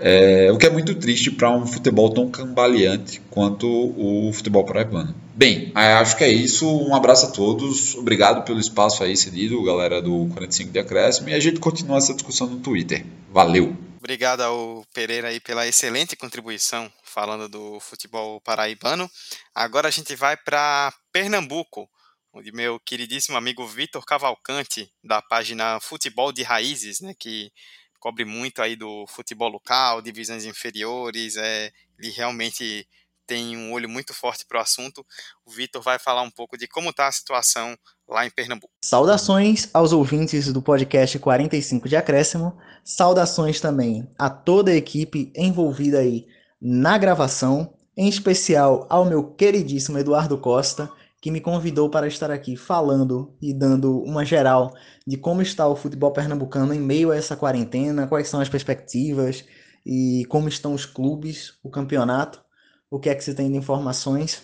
[0.00, 5.14] É, o que é muito triste para um futebol tão cambaleante quanto o futebol paraibano.
[5.34, 6.66] Bem, é, acho que é isso.
[6.68, 7.94] Um abraço a todos.
[7.94, 11.28] Obrigado pelo espaço aí cedido, galera do 45 de Acréscimo.
[11.28, 13.04] E a gente continua essa discussão no Twitter.
[13.30, 13.76] Valeu!
[13.98, 19.10] Obrigado ao Pereira aí pela excelente contribuição falando do futebol paraibano.
[19.54, 21.88] Agora a gente vai para Pernambuco,
[22.32, 27.52] onde meu queridíssimo amigo Vitor Cavalcante, da página Futebol de Raízes, né, que
[28.00, 32.88] cobre muito aí do futebol local, divisões inferiores, é, ele realmente
[33.30, 35.06] tem um olho muito forte para o assunto.
[35.46, 37.78] O Vitor vai falar um pouco de como está a situação
[38.08, 38.72] lá em Pernambuco.
[38.84, 42.58] Saudações aos ouvintes do podcast 45 de Acréscimo.
[42.82, 46.26] Saudações também a toda a equipe envolvida aí
[46.60, 50.90] na gravação, em especial ao meu queridíssimo Eduardo Costa,
[51.20, 54.74] que me convidou para estar aqui falando e dando uma geral
[55.06, 59.44] de como está o futebol pernambucano em meio a essa quarentena, quais são as perspectivas
[59.84, 62.42] e como estão os clubes, o campeonato,
[62.90, 64.42] o que é que se tem de informações.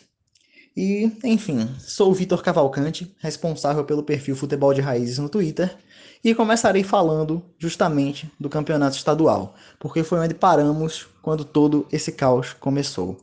[0.77, 5.75] E, enfim, sou o Vitor Cavalcante, responsável pelo perfil Futebol de Raízes no Twitter,
[6.23, 12.53] e começarei falando justamente do campeonato estadual, porque foi onde paramos quando todo esse caos
[12.53, 13.17] começou.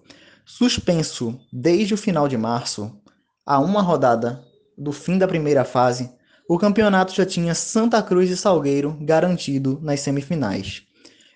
[0.43, 2.91] Suspenso desde o final de março,
[3.45, 4.43] a uma rodada
[4.77, 6.09] do fim da primeira fase,
[6.47, 10.83] o campeonato já tinha Santa Cruz e Salgueiro garantido nas semifinais.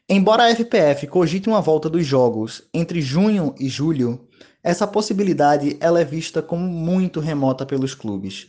[0.10, 4.28] Embora a FPF cogite uma volta dos jogos entre junho e julho,
[4.64, 8.47] essa possibilidade ela é vista como muito remota pelos clubes.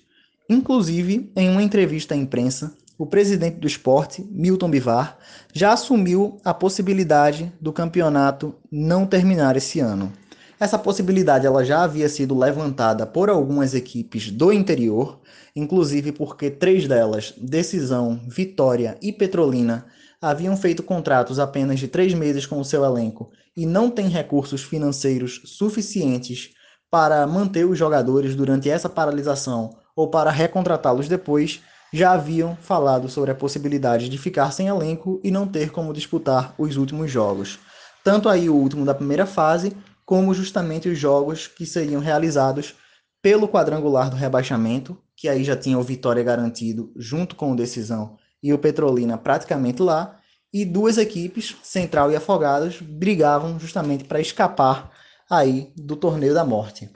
[0.48, 5.18] Inclusive, em uma entrevista à imprensa, o presidente do esporte, Milton Bivar,
[5.52, 10.12] já assumiu a possibilidade do campeonato não terminar esse ano.
[10.60, 15.20] Essa possibilidade ela já havia sido levantada por algumas equipes do interior,
[15.54, 19.86] inclusive porque três delas, Decisão, Vitória e Petrolina,
[20.20, 24.64] haviam feito contratos apenas de três meses com o seu elenco e não têm recursos
[24.64, 26.50] financeiros suficientes
[26.90, 31.60] para manter os jogadores durante essa paralisação ou para recontratá-los depois,
[31.92, 36.54] já haviam falado sobre a possibilidade de ficar sem elenco e não ter como disputar
[36.58, 37.58] os últimos jogos.
[38.04, 39.72] Tanto aí o último da primeira fase,
[40.08, 42.74] como justamente os jogos que seriam realizados
[43.20, 48.16] pelo quadrangular do rebaixamento, que aí já tinha o Vitória garantido junto com o Decisão
[48.42, 50.18] e o Petrolina praticamente lá,
[50.50, 54.90] e duas equipes, Central e Afogados, brigavam justamente para escapar
[55.28, 56.90] aí do torneio da morte.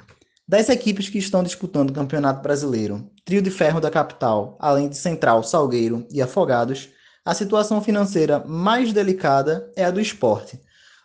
[0.48, 4.96] Das equipes que estão disputando o Campeonato Brasileiro, Trio de Ferro da capital, além de
[4.96, 6.88] Central, Salgueiro e Afogados,
[7.22, 10.58] a situação financeira mais delicada é a do esporte.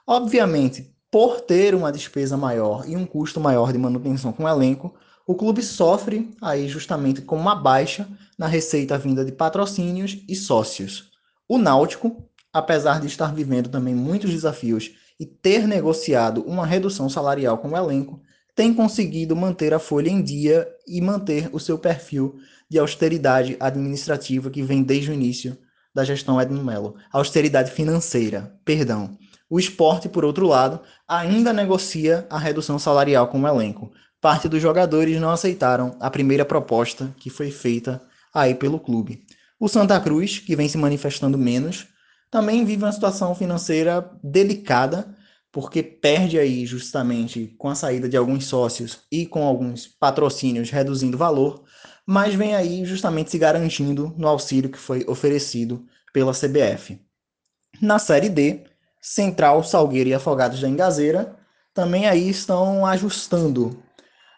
[0.08, 4.94] Obviamente, por ter uma despesa maior e um custo maior de manutenção com o elenco,
[5.26, 11.12] o clube sofre aí justamente com uma baixa na receita vinda de patrocínios e sócios.
[11.50, 17.58] O Náutico, apesar de estar vivendo também muitos desafios e ter negociado uma redução salarial
[17.58, 18.22] com o elenco,
[18.56, 22.40] tem conseguido manter a folha em dia e manter o seu perfil
[22.70, 25.58] de austeridade administrativa que vem desde o início
[25.94, 26.96] da gestão Edno Melo.
[27.12, 29.18] Austeridade financeira, perdão.
[29.50, 33.92] O esporte, por outro lado, ainda negocia a redução salarial com o elenco.
[34.20, 38.02] Parte dos jogadores não aceitaram a primeira proposta que foi feita
[38.34, 39.24] aí pelo clube.
[39.60, 41.88] O Santa Cruz, que vem se manifestando menos,
[42.30, 45.16] também vive uma situação financeira delicada,
[45.52, 51.18] porque perde aí justamente com a saída de alguns sócios e com alguns patrocínios reduzindo
[51.18, 51.64] valor,
[52.06, 57.00] mas vem aí justamente se garantindo no auxílio que foi oferecido pela CBF.
[57.82, 58.66] Na Série D,
[59.10, 61.34] Central, Salgueiro e Afogados da Engazeira
[61.74, 63.82] também aí estão ajustando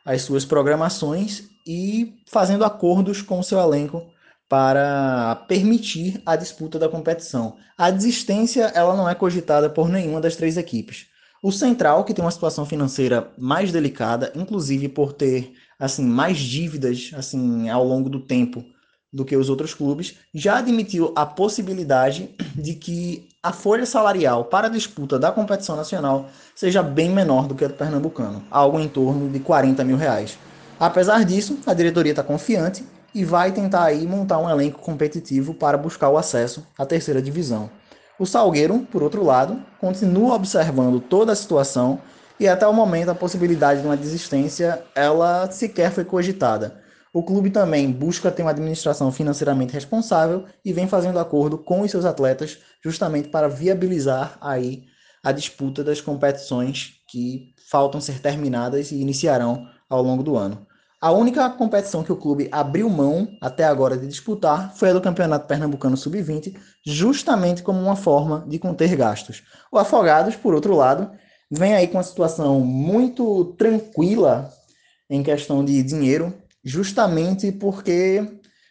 [0.05, 4.05] as suas programações e fazendo acordos com o seu elenco
[4.47, 7.57] para permitir a disputa da competição.
[7.78, 11.07] A desistência ela não é cogitada por nenhuma das três equipes.
[11.41, 17.11] O Central, que tem uma situação financeira mais delicada, inclusive por ter assim mais dívidas
[17.15, 18.63] assim ao longo do tempo
[19.12, 24.68] do que os outros clubes, já admitiu a possibilidade de que a folha salarial para
[24.68, 28.88] a disputa da competição nacional seja bem menor do que a do Pernambucano, algo em
[28.88, 30.38] torno de 40 mil reais.
[30.80, 35.78] Apesar disso, a diretoria está confiante e vai tentar aí montar um elenco competitivo para
[35.78, 37.70] buscar o acesso à terceira divisão.
[38.20, 41.99] O Salgueiro, por outro lado, continua observando toda a situação
[42.39, 46.82] e até o momento a possibilidade de uma desistência ela sequer foi cogitada.
[47.14, 51.89] O clube também busca ter uma administração financeiramente responsável e vem fazendo acordo com os
[51.89, 54.84] seus atletas justamente para viabilizar aí
[55.24, 60.66] a disputa das competições que faltam ser terminadas e iniciarão ao longo do ano.
[61.01, 64.99] A única competição que o clube abriu mão até agora de disputar foi a do
[64.99, 69.41] Campeonato Pernambucano Sub-20, justamente como uma forma de conter gastos.
[69.72, 71.10] O Afogados, por outro lado,
[71.49, 74.51] vem aí com uma situação muito tranquila
[75.10, 76.34] em questão de dinheiro,
[76.70, 78.24] justamente porque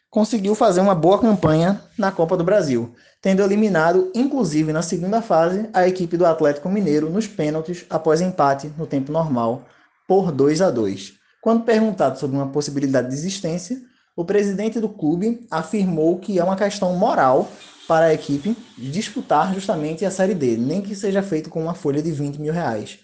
[0.09, 5.69] conseguiu fazer uma boa campanha na Copa do Brasil, tendo eliminado, inclusive na segunda fase,
[5.73, 9.65] a equipe do Atlético Mineiro nos pênaltis após empate no tempo normal
[10.07, 11.15] por 2 a 2.
[11.43, 13.81] Quando perguntado sobre uma possibilidade de existência,
[14.15, 17.51] o presidente do clube afirmou que é uma questão moral
[17.89, 22.01] para a equipe disputar justamente a Série D, nem que seja feito com uma folha
[22.01, 23.01] de 20 mil reais.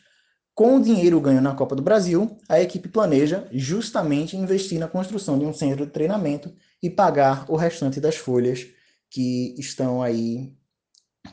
[0.55, 5.36] Com o dinheiro ganho na Copa do Brasil, a equipe planeja justamente investir na construção
[5.36, 8.64] de um centro de treinamento e pagar o restante das folhas
[9.11, 10.55] que estão aí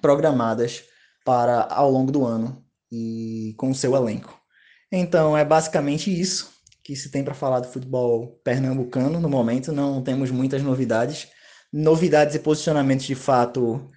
[0.01, 0.83] programadas
[1.23, 4.41] para ao longo do ano e com o seu elenco.
[4.91, 6.51] Então é basicamente isso
[6.83, 9.71] que se tem para falar do futebol pernambucano no momento.
[9.71, 11.27] Não temos muitas novidades.
[11.71, 13.89] Novidades e posicionamentos de fato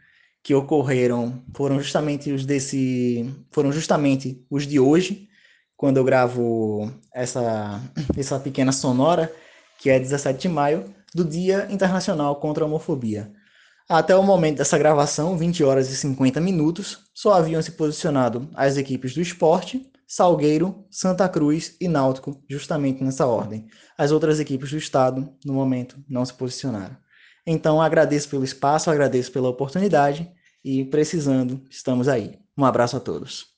[0.45, 5.27] que ocorreram foram justamente os desse foram justamente os de hoje,
[5.75, 7.81] quando eu gravo essa
[8.17, 9.33] essa pequena sonora,
[9.79, 10.85] que é 17 de maio,
[11.15, 13.33] do Dia Internacional contra a Homofobia.
[13.89, 18.77] Até o momento dessa gravação, 20 horas e 50 minutos, só haviam se posicionado as
[18.77, 23.67] equipes do esporte, Salgueiro, Santa Cruz e Náutico, justamente nessa ordem.
[23.97, 26.97] As outras equipes do estado, no momento, não se posicionaram.
[27.47, 30.31] Então, agradeço pelo espaço, agradeço pela oportunidade
[30.65, 32.39] e, precisando, estamos aí.
[32.57, 33.53] Um abraço a todos.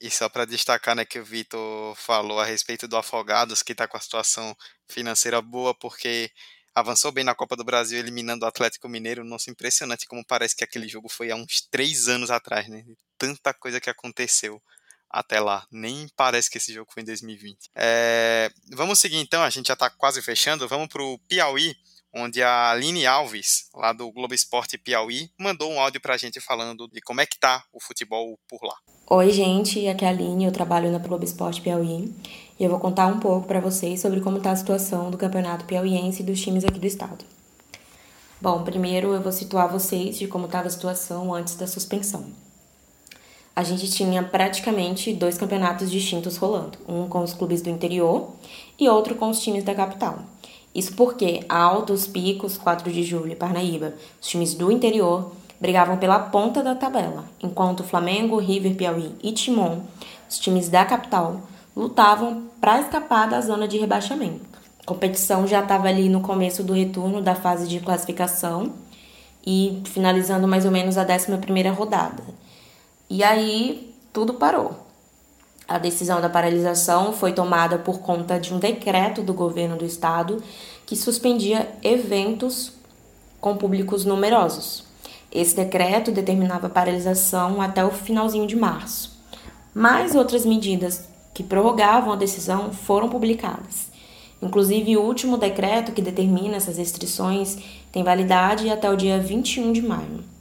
[0.00, 3.88] E só para destacar né, que o Vitor falou a respeito do Afogados, que está
[3.88, 4.54] com a situação
[4.86, 6.30] financeira boa, porque
[6.74, 9.24] avançou bem na Copa do Brasil, eliminando o Atlético Mineiro.
[9.24, 12.84] Nossa, impressionante como parece que aquele jogo foi há uns três anos atrás, né?
[13.16, 14.62] Tanta coisa que aconteceu
[15.08, 15.66] até lá.
[15.70, 17.70] Nem parece que esse jogo foi em 2020.
[17.74, 20.68] É, vamos seguir então, a gente já está quase fechando.
[20.68, 21.74] Vamos para o Piauí,
[22.14, 26.40] onde a Aline Alves, lá do Globo Esporte Piauí, mandou um áudio para a gente
[26.40, 28.76] falando de como é que tá o futebol por lá.
[29.10, 32.14] Oi, gente, aqui é a Aline, eu trabalho na Globo Esporte Piauí
[32.58, 35.64] e eu vou contar um pouco para vocês sobre como está a situação do Campeonato
[35.64, 37.24] Piauiense e dos times aqui do estado.
[38.40, 42.32] Bom, primeiro eu vou situar vocês de como estava a situação antes da suspensão
[43.56, 48.32] a gente tinha praticamente dois campeonatos distintos rolando, um com os clubes do interior
[48.78, 50.24] e outro com os times da capital.
[50.74, 56.18] Isso porque Altos, Picos, 4 de Julho e Parnaíba, os times do interior, brigavam pela
[56.18, 59.80] ponta da tabela, enquanto Flamengo, River, Piauí e Timon,
[60.28, 61.40] os times da capital,
[61.76, 64.44] lutavam para escapar da zona de rebaixamento.
[64.80, 68.72] A competição já estava ali no começo do retorno da fase de classificação
[69.46, 72.22] e finalizando mais ou menos a 11ª rodada.
[73.08, 74.83] E aí tudo parou.
[75.66, 80.42] A decisão da paralisação foi tomada por conta de um decreto do governo do estado
[80.84, 82.72] que suspendia eventos
[83.40, 84.84] com públicos numerosos.
[85.32, 89.18] Esse decreto determinava a paralisação até o finalzinho de março.
[89.74, 93.90] Mais outras medidas que prorrogavam a decisão foram publicadas.
[94.40, 97.58] Inclusive, o último decreto que determina essas restrições
[97.90, 100.33] tem validade até o dia 21 de maio.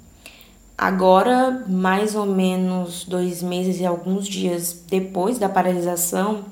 [0.78, 6.45] Agora, mais ou menos dois meses e alguns dias depois da paralisação,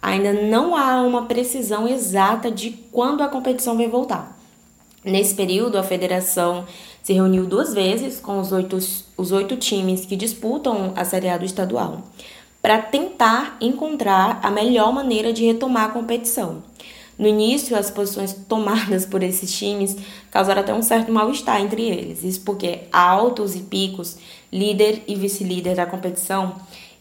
[0.00, 4.36] ainda não há uma precisão exata de quando a competição vai voltar.
[5.04, 6.64] Nesse período, a federação
[7.02, 8.78] se reuniu duas vezes com os oito,
[9.16, 12.02] os oito times que disputam a Série A do estadual,
[12.60, 16.62] para tentar encontrar a melhor maneira de retomar a competição.
[17.20, 19.94] No início, as posições tomadas por esses times
[20.30, 22.24] causaram até um certo mal-estar entre eles.
[22.24, 24.16] Isso porque altos e picos,
[24.50, 26.54] líder e vice-líder da competição,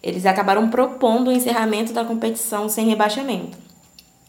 [0.04, 3.58] eles acabaram propondo o encerramento da competição sem rebaixamento,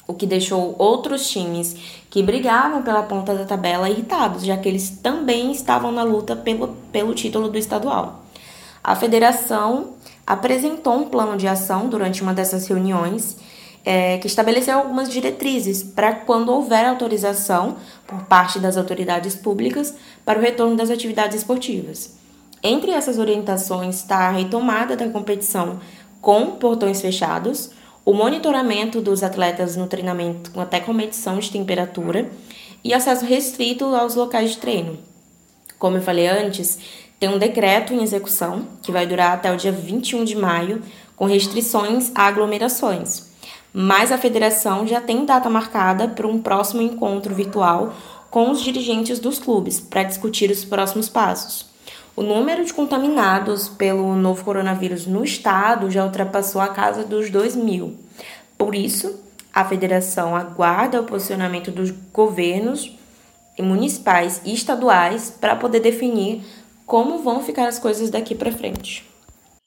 [0.07, 1.75] o que deixou outros times
[2.09, 6.69] que brigavam pela ponta da tabela irritados, já que eles também estavam na luta pelo,
[6.93, 8.23] pelo título do estadual.
[8.83, 13.37] A federação apresentou um plano de ação durante uma dessas reuniões
[13.85, 17.77] é, que estabeleceu algumas diretrizes para quando houver autorização
[18.07, 22.19] por parte das autoridades públicas para o retorno das atividades esportivas.
[22.63, 25.81] Entre essas orientações está a retomada da competição
[26.21, 27.71] com portões fechados,
[28.05, 32.31] o monitoramento dos atletas no treinamento até com medição de temperatura
[32.85, 34.99] e acesso restrito aos locais de treino.
[35.79, 36.79] Como eu falei antes,
[37.19, 40.83] tem um decreto em execução que vai durar até o dia 21 de maio,
[41.17, 43.30] com restrições a aglomerações
[43.73, 47.95] mas a federação já tem data marcada para um próximo encontro virtual
[48.31, 51.67] com os dirigentes dos clubes para discutir os próximos passos.
[52.17, 57.57] O número de contaminados pelo novo coronavírus no estado já ultrapassou a casa dos 2
[57.57, 57.97] mil.
[58.59, 59.19] Por isso,
[59.53, 62.97] a federação aguarda o posicionamento dos governos
[63.59, 66.43] municipais e estaduais para poder definir
[66.87, 69.10] como vão ficar as coisas daqui para frente.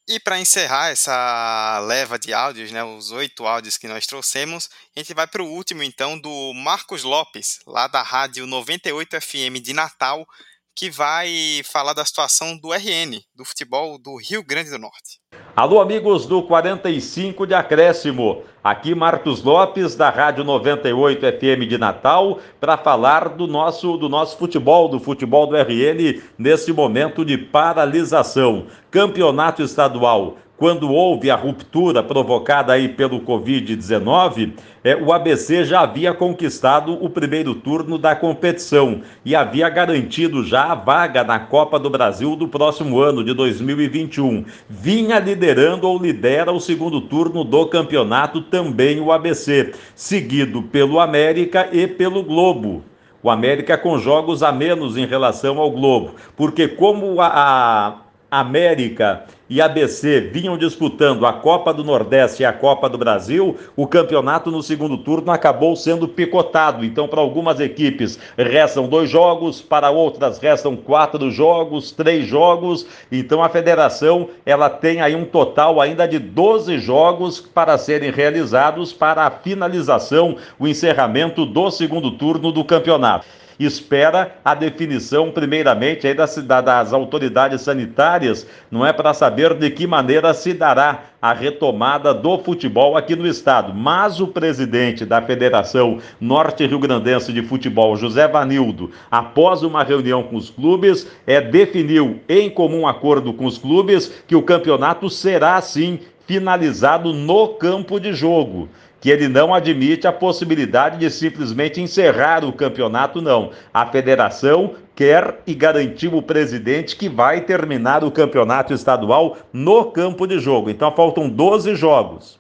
[0.06, 5.00] E para encerrar essa leva de áudios, né, os oito áudios que nós trouxemos, a
[5.00, 9.72] gente vai para o último então do Marcos Lopes, lá da Rádio 98 FM de
[9.72, 10.28] Natal,
[10.76, 15.22] que vai falar da situação do RN, do futebol do Rio Grande do Norte.
[15.56, 18.44] Alô, amigos do 45 de Acréscimo.
[18.64, 24.36] Aqui Marcos Lopes, da Rádio 98 FM de Natal, para falar do nosso, do nosso
[24.36, 28.66] futebol, do futebol do RN, nesse momento de paralisação.
[28.90, 36.14] Campeonato estadual quando houve a ruptura provocada aí pelo Covid-19, é, o ABC já havia
[36.14, 41.90] conquistado o primeiro turno da competição e havia garantido já a vaga na Copa do
[41.90, 44.46] Brasil do próximo ano, de 2021.
[44.70, 51.68] Vinha liderando ou lidera o segundo turno do campeonato também o ABC, seguido pelo América
[51.74, 52.86] e pelo Globo.
[53.22, 59.26] O América com jogos a menos em relação ao Globo, porque como a, a América
[59.54, 64.50] e ABC vinham disputando a Copa do Nordeste e a Copa do Brasil, o campeonato
[64.50, 66.84] no segundo turno acabou sendo picotado.
[66.84, 72.88] Então, para algumas equipes restam dois jogos, para outras restam quatro jogos, três jogos.
[73.12, 78.92] Então, a federação ela tem aí um total ainda de 12 jogos para serem realizados
[78.92, 86.14] para a finalização, o encerramento do segundo turno do campeonato espera a definição, primeiramente, aí
[86.14, 92.14] das, das autoridades sanitárias, não é para saber de que maneira se dará a retomada
[92.14, 93.74] do futebol aqui no estado.
[93.74, 100.24] Mas o presidente da Federação Norte Rio Grandense de Futebol, José Vanildo, após uma reunião
[100.24, 105.62] com os clubes, é, definiu em comum acordo com os clubes que o campeonato será
[105.62, 108.70] sim finalizado no campo de jogo
[109.04, 113.50] que ele não admite a possibilidade de simplesmente encerrar o campeonato, não.
[113.74, 120.26] A federação quer e garantiu o presidente que vai terminar o campeonato estadual no campo
[120.26, 120.70] de jogo.
[120.70, 122.40] Então faltam 12 jogos.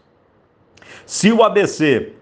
[1.05, 2.13] Se o ABC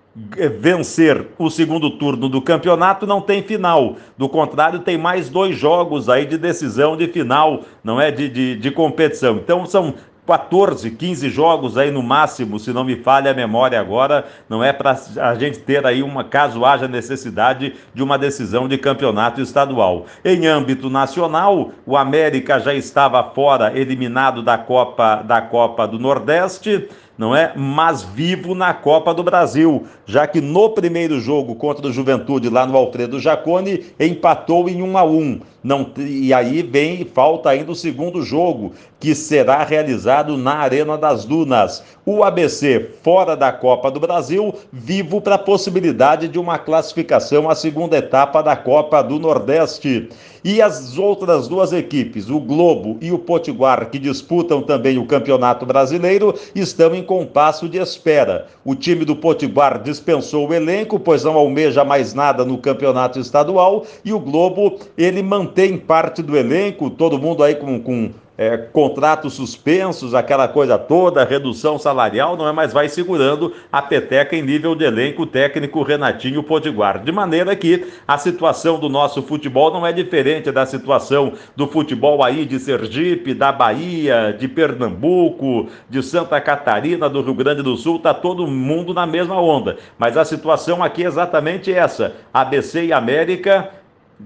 [0.59, 3.95] vencer o segundo turno do campeonato, não tem final.
[4.17, 8.09] Do contrário, tem mais dois jogos aí de decisão de final, não é?
[8.09, 9.35] De, de, de competição.
[9.35, 9.93] Então são
[10.31, 14.71] 14, 15 jogos aí no máximo, se não me falha a memória agora, não é
[14.71, 20.05] para a gente ter aí uma, caso haja necessidade de uma decisão de campeonato estadual.
[20.23, 26.87] Em âmbito nacional, o América já estava fora, eliminado da Copa, da Copa do Nordeste
[27.17, 27.53] não é?
[27.55, 32.65] Mas vivo na Copa do Brasil, já que no primeiro jogo contra o Juventude lá
[32.65, 35.39] no Alfredo Jacone empatou em 1 a 1.
[35.63, 41.23] Não, e aí vem falta ainda o segundo jogo, que será realizado na Arena das
[41.23, 41.83] Dunas.
[42.03, 47.53] O ABC fora da Copa do Brasil, vivo para a possibilidade de uma classificação à
[47.53, 50.09] segunda etapa da Copa do Nordeste.
[50.43, 55.67] E as outras duas equipes, o Globo e o Potiguar, que disputam também o Campeonato
[55.67, 58.47] Brasileiro, estão em compasso de espera.
[58.65, 63.85] O time do Potiguar dispensou o elenco, pois não almeja mais nada no Campeonato Estadual,
[64.03, 68.09] e o Globo, ele mantém parte do elenco, todo mundo aí com, com
[68.41, 72.51] é, contratos suspensos, aquela coisa toda, redução salarial, não é?
[72.51, 77.03] Mas vai segurando a peteca em nível de elenco técnico Renatinho Potiguar.
[77.03, 82.23] De maneira que a situação do nosso futebol não é diferente da situação do futebol
[82.23, 87.99] aí de Sergipe, da Bahia, de Pernambuco, de Santa Catarina, do Rio Grande do Sul,
[87.99, 89.77] tá todo mundo na mesma onda.
[89.99, 93.69] Mas a situação aqui é exatamente essa: ABC e América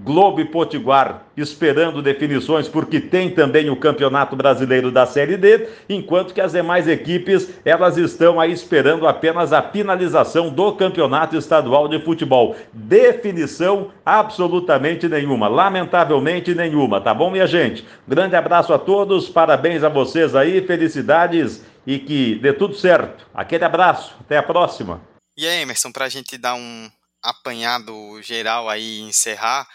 [0.02, 6.32] Globo e Potiguar esperando definições, porque tem também o Campeonato Brasileiro da Série D, enquanto
[6.32, 11.98] que as demais equipes elas estão aí esperando apenas a finalização do Campeonato Estadual de
[12.00, 12.56] Futebol.
[12.72, 17.86] Definição absolutamente nenhuma, lamentavelmente nenhuma, tá bom, minha gente?
[18.06, 23.26] Grande abraço a todos, parabéns a vocês aí, felicidades e que dê tudo certo.
[23.34, 25.00] Aquele abraço, até a próxima.
[25.36, 26.90] E aí, Emerson, para a gente dar um
[27.22, 29.66] apanhado geral aí e encerrar,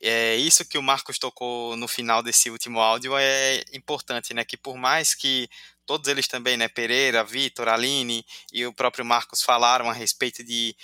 [0.00, 4.44] é, isso que o Marcos tocou no final desse último áudio é importante, né?
[4.44, 5.48] Que por mais que
[5.84, 6.68] todos eles também, né?
[6.68, 10.76] Pereira, Vitor, Aline e o próprio Marcos falaram a respeito de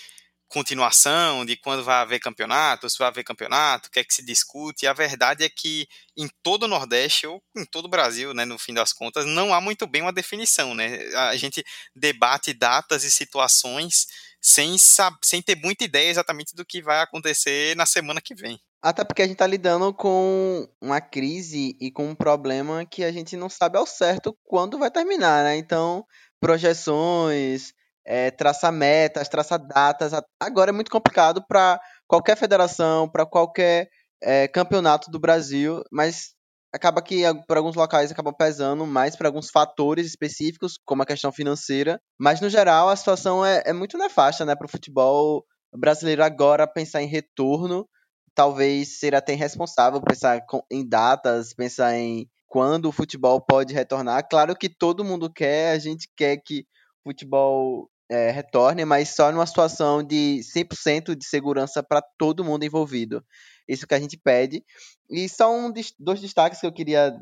[0.53, 4.25] continuação, de quando vai haver campeonato, se vai haver campeonato, o que é que se
[4.25, 4.85] discute.
[4.85, 8.45] E a verdade é que em todo o Nordeste, ou em todo o Brasil, né,
[8.45, 10.75] no fim das contas, não há muito bem uma definição.
[10.75, 11.07] Né?
[11.15, 11.65] A gente
[11.97, 14.07] debate datas e situações
[14.41, 14.77] sem,
[15.23, 18.61] sem ter muita ideia exatamente do que vai acontecer na semana que vem.
[18.83, 23.13] Até porque a gente está lidando com uma crise e com um problema que a
[23.13, 25.57] gente não sabe ao certo quando vai terminar, né?
[25.57, 26.05] Então,
[26.41, 27.73] projeções,
[28.05, 33.89] é, traçar metas, traçar datas, agora é muito complicado para qualquer federação, para qualquer
[34.21, 36.35] é, campeonato do Brasil, mas
[36.75, 41.31] acaba que por alguns locais acaba pesando mais para alguns fatores específicos, como a questão
[41.31, 46.25] financeira, mas no geral a situação é, é muito nefasta, né, para o futebol brasileiro
[46.25, 47.87] agora pensar em retorno
[48.35, 54.29] talvez ser até irresponsável pensar em datas, pensar em quando o futebol pode retornar.
[54.29, 56.67] Claro que todo mundo quer, a gente quer que
[57.05, 62.65] o futebol é, retorne, mas só numa situação de 100% de segurança para todo mundo
[62.65, 63.25] envolvido.
[63.67, 64.63] Isso que a gente pede.
[65.11, 67.19] E só um, dois destaques que eu queria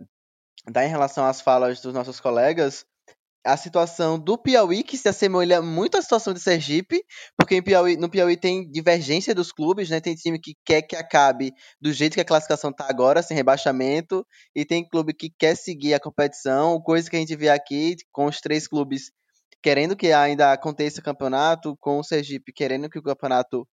[0.68, 2.84] dar em relação às falas dos nossos colegas
[3.44, 7.02] a situação do Piauí, que se assemelha muito à situação de Sergipe,
[7.38, 10.00] porque Piauí, no Piauí tem divergência dos clubes, né?
[10.00, 14.26] Tem time que quer que acabe do jeito que a classificação está agora, sem rebaixamento,
[14.54, 18.26] e tem clube que quer seguir a competição, coisa que a gente vê aqui com
[18.26, 19.10] os três clubes
[19.62, 23.66] querendo que ainda aconteça o campeonato, com o Sergipe querendo que o campeonato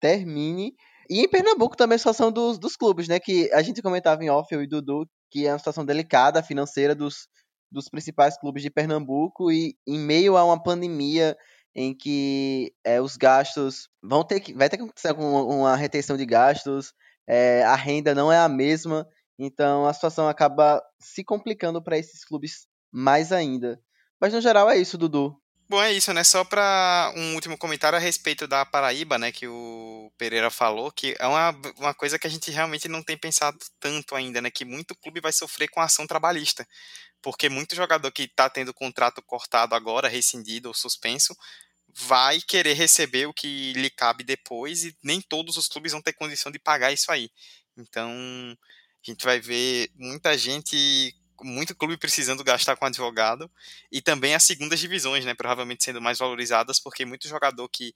[0.00, 0.74] termine.
[1.08, 3.20] E em Pernambuco também a situação dos, dos clubes, né?
[3.20, 6.94] Que a gente comentava em off, eu e Dudu, que é uma situação delicada financeira
[6.94, 7.28] dos,
[7.70, 11.36] dos principais clubes de Pernambuco e em meio a uma pandemia
[11.74, 16.16] em que é, os gastos vão ter que vai ter que acontecer com uma retenção
[16.16, 16.94] de gastos,
[17.28, 19.06] é, a renda não é a mesma,
[19.38, 23.78] então a situação acaba se complicando para esses clubes mais ainda.
[24.18, 25.38] Mas no geral é isso, Dudu.
[25.68, 26.22] Bom, é isso, né?
[26.22, 29.32] Só para um último comentário a respeito da Paraíba, né?
[29.32, 33.18] Que o Pereira falou, que é uma, uma coisa que a gente realmente não tem
[33.18, 34.48] pensado tanto ainda, né?
[34.48, 36.64] Que muito clube vai sofrer com a ação trabalhista
[37.26, 41.36] porque muito jogador que está tendo contrato cortado agora, rescindido ou suspenso,
[41.88, 46.12] vai querer receber o que lhe cabe depois e nem todos os clubes vão ter
[46.12, 47.28] condição de pagar isso aí.
[47.76, 53.50] Então, a gente vai ver muita gente, muito clube precisando gastar com advogado
[53.90, 57.92] e também as segundas divisões, né, provavelmente sendo mais valorizadas, porque muito jogador que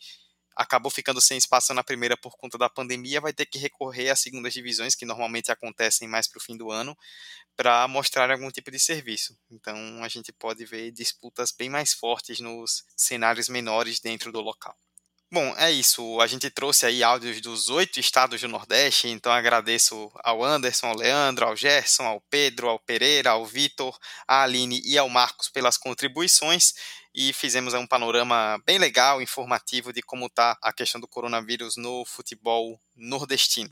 [0.61, 4.21] acabou ficando sem espaço na primeira por conta da pandemia, vai ter que recorrer às
[4.21, 6.95] segundas divisões, que normalmente acontecem mais para o fim do ano,
[7.57, 9.35] para mostrar algum tipo de serviço.
[9.51, 14.77] Então a gente pode ver disputas bem mais fortes nos cenários menores dentro do local.
[15.33, 16.21] Bom, é isso.
[16.21, 20.97] A gente trouxe aí áudios dos oito estados do Nordeste, então agradeço ao Anderson, ao
[20.97, 23.97] Leandro, ao Gerson, ao Pedro, ao Pereira, ao Vitor,
[24.27, 26.75] à Aline e ao Marcos pelas contribuições
[27.15, 32.05] e fizemos um panorama bem legal, informativo de como está a questão do coronavírus no
[32.05, 33.71] futebol nordestino.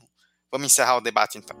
[0.51, 1.57] Vamos encerrar o debate então.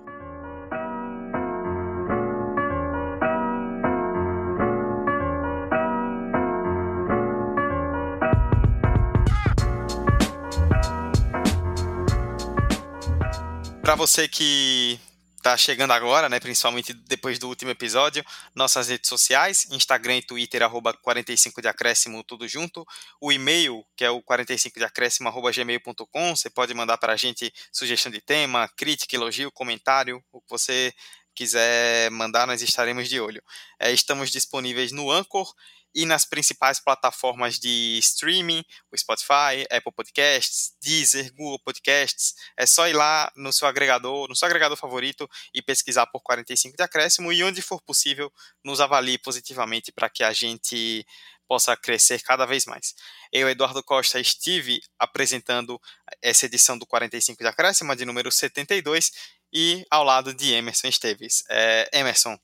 [13.81, 14.99] Para você que
[15.39, 18.23] está chegando agora, né, principalmente depois do último episódio,
[18.53, 22.85] nossas redes sociais, Instagram e Twitter, arroba 45 de acréscimo, tudo junto.
[23.21, 27.15] O e-mail, que é o 45 de acréscimo, arroba gmail.com, você pode mandar para a
[27.15, 30.93] gente sugestão de tema, crítica, elogio, comentário, o que você
[31.33, 33.41] quiser mandar, nós estaremos de olho.
[33.79, 35.53] É, estamos disponíveis no Anchor
[35.99, 42.35] e nas principais plataformas de streaming, o Spotify, Apple Podcasts, Deezer, Google Podcasts.
[42.55, 46.77] É só ir lá no seu agregador, no seu agregador favorito e pesquisar por 45
[46.77, 48.31] de acréscimo e onde for possível
[48.63, 51.05] nos avalie positivamente para que a gente
[51.45, 52.95] possa crescer cada vez mais.
[53.29, 55.81] Eu, Eduardo Costa, estive apresentando
[56.21, 59.11] essa edição do 45 de acréscimo, de número 72,
[59.51, 61.43] e ao lado de Emerson Esteves.
[61.49, 62.39] É, Emerson,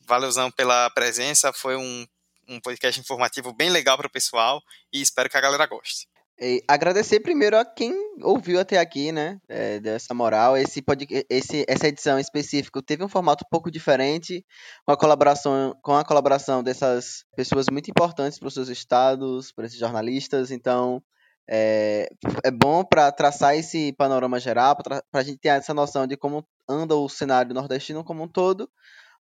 [0.00, 2.06] valeuzão pela presença, foi um
[2.48, 6.06] um podcast informativo bem legal para o pessoal e espero que a galera goste.
[6.40, 9.38] E agradecer primeiro a quem ouviu até aqui, né?
[9.48, 10.56] É, dessa moral.
[10.56, 14.44] Esse, podcast, esse essa edição específica teve um formato um pouco diferente,
[14.84, 19.66] com a colaboração, com a colaboração dessas pessoas muito importantes para os seus estados, para
[19.66, 20.50] esses jornalistas.
[20.50, 21.00] Então,
[21.48, 22.08] é,
[22.42, 26.44] é bom para traçar esse panorama geral, para a gente ter essa noção de como
[26.68, 28.68] anda o cenário nordestino como um todo,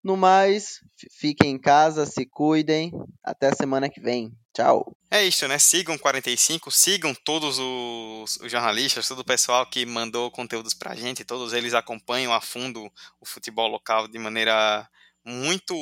[0.03, 0.80] no mais,
[1.11, 2.92] fiquem em casa, se cuidem.
[3.22, 4.32] Até semana que vem.
[4.53, 4.94] Tchau.
[5.11, 5.59] É isso, né?
[5.59, 11.24] Sigam 45, sigam todos os, os, jornalistas, todo o pessoal que mandou conteúdos pra gente.
[11.24, 12.90] Todos eles acompanham a fundo
[13.20, 14.88] o futebol local de maneira
[15.24, 15.74] muito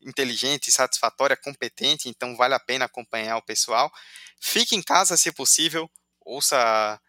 [0.00, 2.08] inteligente, satisfatória, competente.
[2.08, 3.92] Então vale a pena acompanhar o pessoal.
[4.40, 5.90] Fique em casa se possível.
[6.24, 7.00] Ouça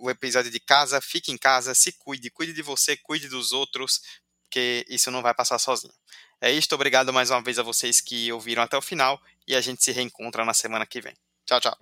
[0.00, 4.00] o episódio de casa, fique em casa, se cuide, cuide de você, cuide dos outros,
[4.48, 5.92] porque isso não vai passar sozinho.
[6.40, 9.60] É isso, obrigado mais uma vez a vocês que ouviram até o final e a
[9.60, 11.14] gente se reencontra na semana que vem.
[11.46, 11.76] Tchau, tchau.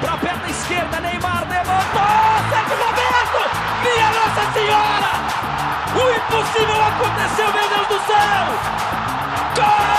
[0.00, 2.02] Pra perna esquerda, Neymar levantou!
[3.82, 5.12] Minha Nossa Senhora!
[5.92, 8.46] O impossível aconteceu, meu Deus do céu!
[9.56, 9.91] Gol!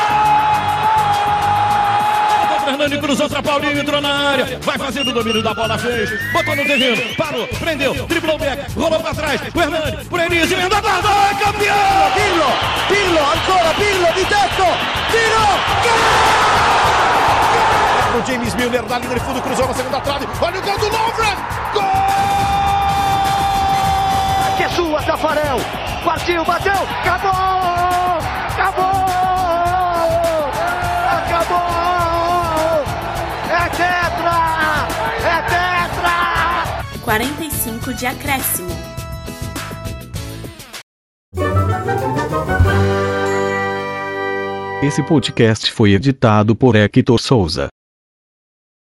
[2.73, 4.59] Fernando cruzou para Paulinho, entrou na área.
[4.63, 6.09] Vai fazendo o domínio da bola, fez.
[6.33, 9.39] Botou no terreno, parou, prendeu, driblou o back, rolou para trás.
[9.53, 12.11] O Hernani, por Enis, emenda guarda, é campeão!
[12.15, 12.51] Pirlo,
[12.87, 14.65] Pirlo, ancora Pirlo de teto,
[15.11, 15.45] tiro,
[15.83, 16.01] gol!
[18.19, 20.27] O James Milner na linha de fundo, cruzou na segunda trave.
[20.41, 21.37] Olha o gol do Lovren!
[21.75, 21.83] Gol!
[24.57, 25.59] Que é sua, Tafarel!
[26.03, 26.73] Partiu, bateu!
[27.03, 28.17] Acabou!
[28.49, 28.92] Acabou!
[37.03, 38.69] 45 de acréscimo.
[44.81, 47.67] Esse podcast foi editado por Hector Souza.